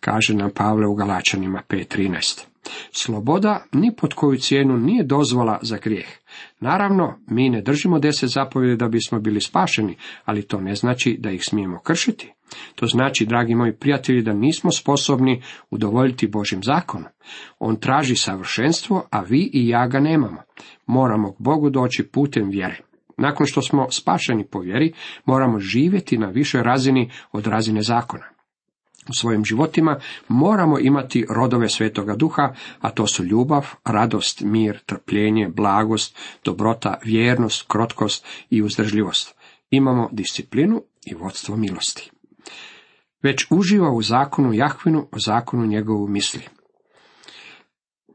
kaže 0.00 0.34
nam 0.34 0.50
Pavle 0.50 0.86
u 0.86 0.94
Galačanima 0.94 1.62
5.13. 1.68 2.44
Sloboda 2.92 3.64
ni 3.72 3.96
pod 3.96 4.14
koju 4.14 4.38
cijenu 4.38 4.76
nije 4.76 5.04
dozvola 5.04 5.58
za 5.62 5.78
grijeh. 5.78 6.08
Naravno, 6.60 7.18
mi 7.26 7.50
ne 7.50 7.62
držimo 7.62 7.98
deset 7.98 8.30
zapovjedi 8.30 8.76
da 8.76 8.88
bismo 8.88 9.20
bili 9.20 9.40
spašeni, 9.40 9.96
ali 10.24 10.42
to 10.42 10.60
ne 10.60 10.74
znači 10.74 11.16
da 11.20 11.30
ih 11.30 11.44
smijemo 11.44 11.78
kršiti. 11.78 12.32
To 12.74 12.86
znači, 12.86 13.26
dragi 13.26 13.54
moji 13.54 13.76
prijatelji, 13.76 14.22
da 14.22 14.32
nismo 14.32 14.70
sposobni 14.70 15.42
udovoljiti 15.70 16.26
Božim 16.26 16.62
zakonom. 16.62 17.08
On 17.58 17.80
traži 17.80 18.16
savršenstvo, 18.16 19.08
a 19.10 19.20
vi 19.20 19.50
i 19.52 19.68
ja 19.68 19.86
ga 19.86 20.00
nemamo. 20.00 20.42
Moramo 20.86 21.32
k 21.32 21.36
Bogu 21.38 21.70
doći 21.70 22.08
putem 22.12 22.48
vjere. 22.50 22.80
Nakon 23.16 23.46
što 23.46 23.62
smo 23.62 23.86
spašeni 23.90 24.46
po 24.46 24.60
vjeri, 24.60 24.92
moramo 25.24 25.58
živjeti 25.58 26.18
na 26.18 26.26
višoj 26.26 26.62
razini 26.62 27.10
od 27.32 27.46
razine 27.46 27.82
zakona 27.82 28.36
u 29.08 29.12
svojim 29.12 29.44
životima 29.44 30.00
moramo 30.28 30.78
imati 30.78 31.26
rodove 31.30 31.68
svetoga 31.68 32.16
duha, 32.16 32.54
a 32.80 32.90
to 32.90 33.06
su 33.06 33.24
ljubav, 33.24 33.66
radost, 33.84 34.40
mir, 34.40 34.78
trpljenje, 34.86 35.48
blagost, 35.48 36.18
dobrota, 36.44 36.98
vjernost, 37.04 37.64
krotkost 37.68 38.26
i 38.50 38.62
uzdržljivost. 38.62 39.34
Imamo 39.70 40.08
disciplinu 40.12 40.82
i 41.06 41.14
vodstvo 41.14 41.56
milosti. 41.56 42.10
Već 43.22 43.46
uživa 43.50 43.90
u 43.90 44.02
zakonu 44.02 44.52
Jahvinu, 44.52 45.08
o 45.12 45.18
zakonu 45.18 45.66
njegovu 45.66 46.08
misli. 46.08 46.42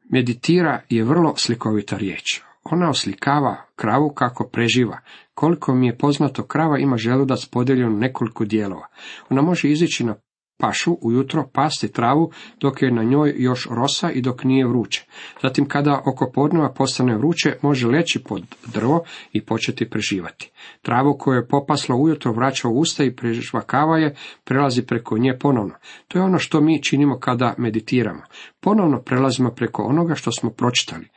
Meditira 0.09 0.81
je 0.89 1.03
vrlo 1.03 1.33
slikovita 1.37 1.97
riječ. 1.97 2.41
Ona 2.63 2.89
oslikava 2.89 3.65
kravu 3.75 4.13
kako 4.15 4.49
preživa. 4.53 4.99
Koliko 5.33 5.75
mi 5.75 5.87
je 5.87 5.97
poznato, 5.97 6.43
krava 6.43 6.79
ima 6.79 6.97
želudac 6.97 7.45
podijeljen 7.45 7.93
u 7.93 7.97
nekoliko 7.97 8.45
dijelova. 8.45 8.87
Ona 9.29 9.41
može 9.41 9.69
izići 9.69 10.03
na 10.03 10.15
pašu 10.61 10.97
ujutro 11.01 11.49
pasti 11.53 11.91
travu 11.91 12.31
dok 12.59 12.81
je 12.81 12.91
na 12.91 13.03
njoj 13.03 13.33
još 13.37 13.67
rosa 13.71 14.11
i 14.11 14.21
dok 14.21 14.43
nije 14.43 14.67
vruće. 14.67 15.05
Zatim 15.41 15.65
kada 15.65 16.01
oko 16.05 16.31
podneva 16.33 16.73
postane 16.73 17.17
vruće 17.17 17.57
može 17.61 17.87
leći 17.87 18.23
pod 18.23 18.43
drvo 18.73 19.03
i 19.33 19.45
početi 19.45 19.89
preživati. 19.89 20.51
Travu 20.81 21.17
koju 21.19 21.35
je 21.35 21.47
popaslo 21.47 21.95
ujutro 21.95 22.31
vraća 22.31 22.67
u 22.67 22.79
usta 22.79 23.03
i 23.03 23.15
prežvakava 23.15 23.97
je, 23.97 24.15
prelazi 24.43 24.85
preko 24.85 25.17
nje 25.17 25.37
ponovno. 25.39 25.73
To 26.07 26.19
je 26.19 26.23
ono 26.23 26.39
što 26.39 26.61
mi 26.61 26.83
činimo 26.83 27.19
kada 27.19 27.55
meditiramo. 27.57 28.21
Ponovno 28.59 29.01
prelazimo 29.01 29.49
preko 29.49 29.83
onoga 29.83 30.15
što 30.15 30.31
smo 30.31 30.49
pročitali. 30.49 31.07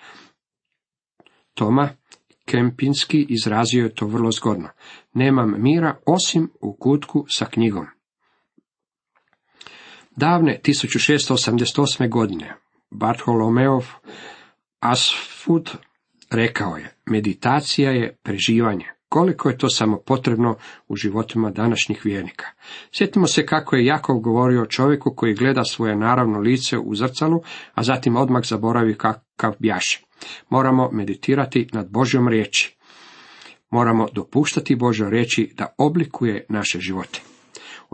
Toma 1.55 1.89
Kempinski 2.45 3.27
izrazio 3.29 3.85
je 3.85 3.95
to 3.95 4.07
vrlo 4.07 4.31
zgodno. 4.33 4.69
Nemam 5.15 5.55
mira 5.59 5.97
osim 6.07 6.51
u 6.61 6.77
kutku 6.77 7.25
sa 7.29 7.47
knjigom. 7.47 7.87
Davne 10.17 10.61
1688. 10.65 12.09
godine 12.09 12.55
Bartholomeov 12.91 13.85
Asfud 14.81 15.71
rekao 16.31 16.77
je, 16.77 16.95
meditacija 17.07 17.91
je 17.91 18.17
preživanje. 18.23 18.87
Koliko 19.09 19.49
je 19.49 19.59
to 19.59 19.69
samo 19.69 19.99
potrebno 20.07 20.57
u 20.89 20.97
životima 20.97 21.51
današnjih 21.51 22.01
vjernika. 22.05 22.47
Sjetimo 22.93 23.27
se 23.27 23.47
kako 23.47 23.77
je 23.77 23.85
Jakov 23.85 24.19
govorio 24.19 24.63
o 24.63 24.67
čovjeku 24.67 25.15
koji 25.17 25.35
gleda 25.35 25.65
svoje 25.65 25.97
naravno 25.97 26.39
lice 26.39 26.79
u 26.79 26.95
zrcalu, 26.95 27.43
a 27.75 27.83
zatim 27.83 28.17
odmah 28.17 28.43
zaboravi 28.45 28.95
kakav 28.95 29.55
bjaše. 29.59 30.01
Moramo 30.49 30.91
meditirati 30.93 31.69
nad 31.73 31.91
Božjom 31.91 32.29
riječi. 32.29 32.77
Moramo 33.71 34.09
dopuštati 34.13 34.77
Božoj 34.77 35.11
riječi 35.11 35.53
da 35.57 35.75
oblikuje 35.79 36.47
naše 36.49 36.81
živote. 36.81 37.34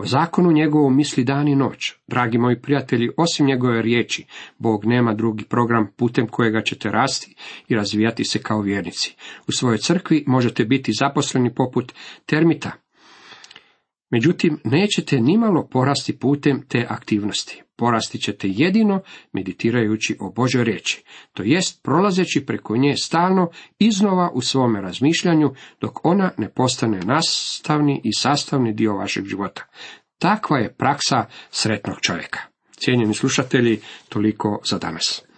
O 0.01 0.05
zakonu 0.05 0.51
njegovom 0.51 0.95
misli 0.97 1.23
dan 1.23 1.47
i 1.47 1.55
noć. 1.55 1.93
Dragi 2.07 2.37
moji 2.37 2.61
prijatelji, 2.61 3.09
osim 3.17 3.45
njegove 3.45 3.81
riječi, 3.81 4.25
Bog 4.57 4.85
nema 4.85 5.13
drugi 5.13 5.43
program 5.43 5.87
putem 5.97 6.27
kojega 6.27 6.61
ćete 6.61 6.91
rasti 6.91 7.35
i 7.67 7.75
razvijati 7.75 8.23
se 8.23 8.39
kao 8.39 8.61
vjernici. 8.61 9.15
U 9.47 9.51
svojoj 9.51 9.77
crkvi 9.77 10.23
možete 10.27 10.65
biti 10.65 10.91
zaposleni 10.93 11.55
poput 11.55 11.93
termita, 12.25 12.71
Međutim, 14.11 14.59
nećete 14.63 15.19
nimalo 15.19 15.67
porasti 15.67 16.19
putem 16.19 16.61
te 16.67 16.85
aktivnosti. 16.89 17.63
Porasti 17.81 18.17
ćete 18.17 18.47
jedino 18.49 19.01
meditirajući 19.33 20.17
o 20.19 20.31
Božoj 20.31 20.63
riječi, 20.63 21.03
to 21.33 21.43
jest 21.43 21.83
prolazeći 21.83 22.45
preko 22.45 22.77
nje 22.77 22.93
stalno 22.97 23.49
iznova 23.79 24.31
u 24.33 24.41
svome 24.41 24.81
razmišljanju, 24.81 25.53
dok 25.81 26.05
ona 26.05 26.31
ne 26.37 26.49
postane 26.49 26.99
nastavni 26.99 28.01
i 28.03 28.13
sastavni 28.13 28.73
dio 28.73 28.95
vašeg 28.95 29.25
života. 29.25 29.65
Takva 30.17 30.57
je 30.57 30.73
praksa 30.73 31.25
sretnog 31.51 31.95
čovjeka. 32.01 32.39
Cijenjeni 32.77 33.13
slušatelji, 33.13 33.79
toliko 34.09 34.59
za 34.65 34.77
danas. 34.77 35.30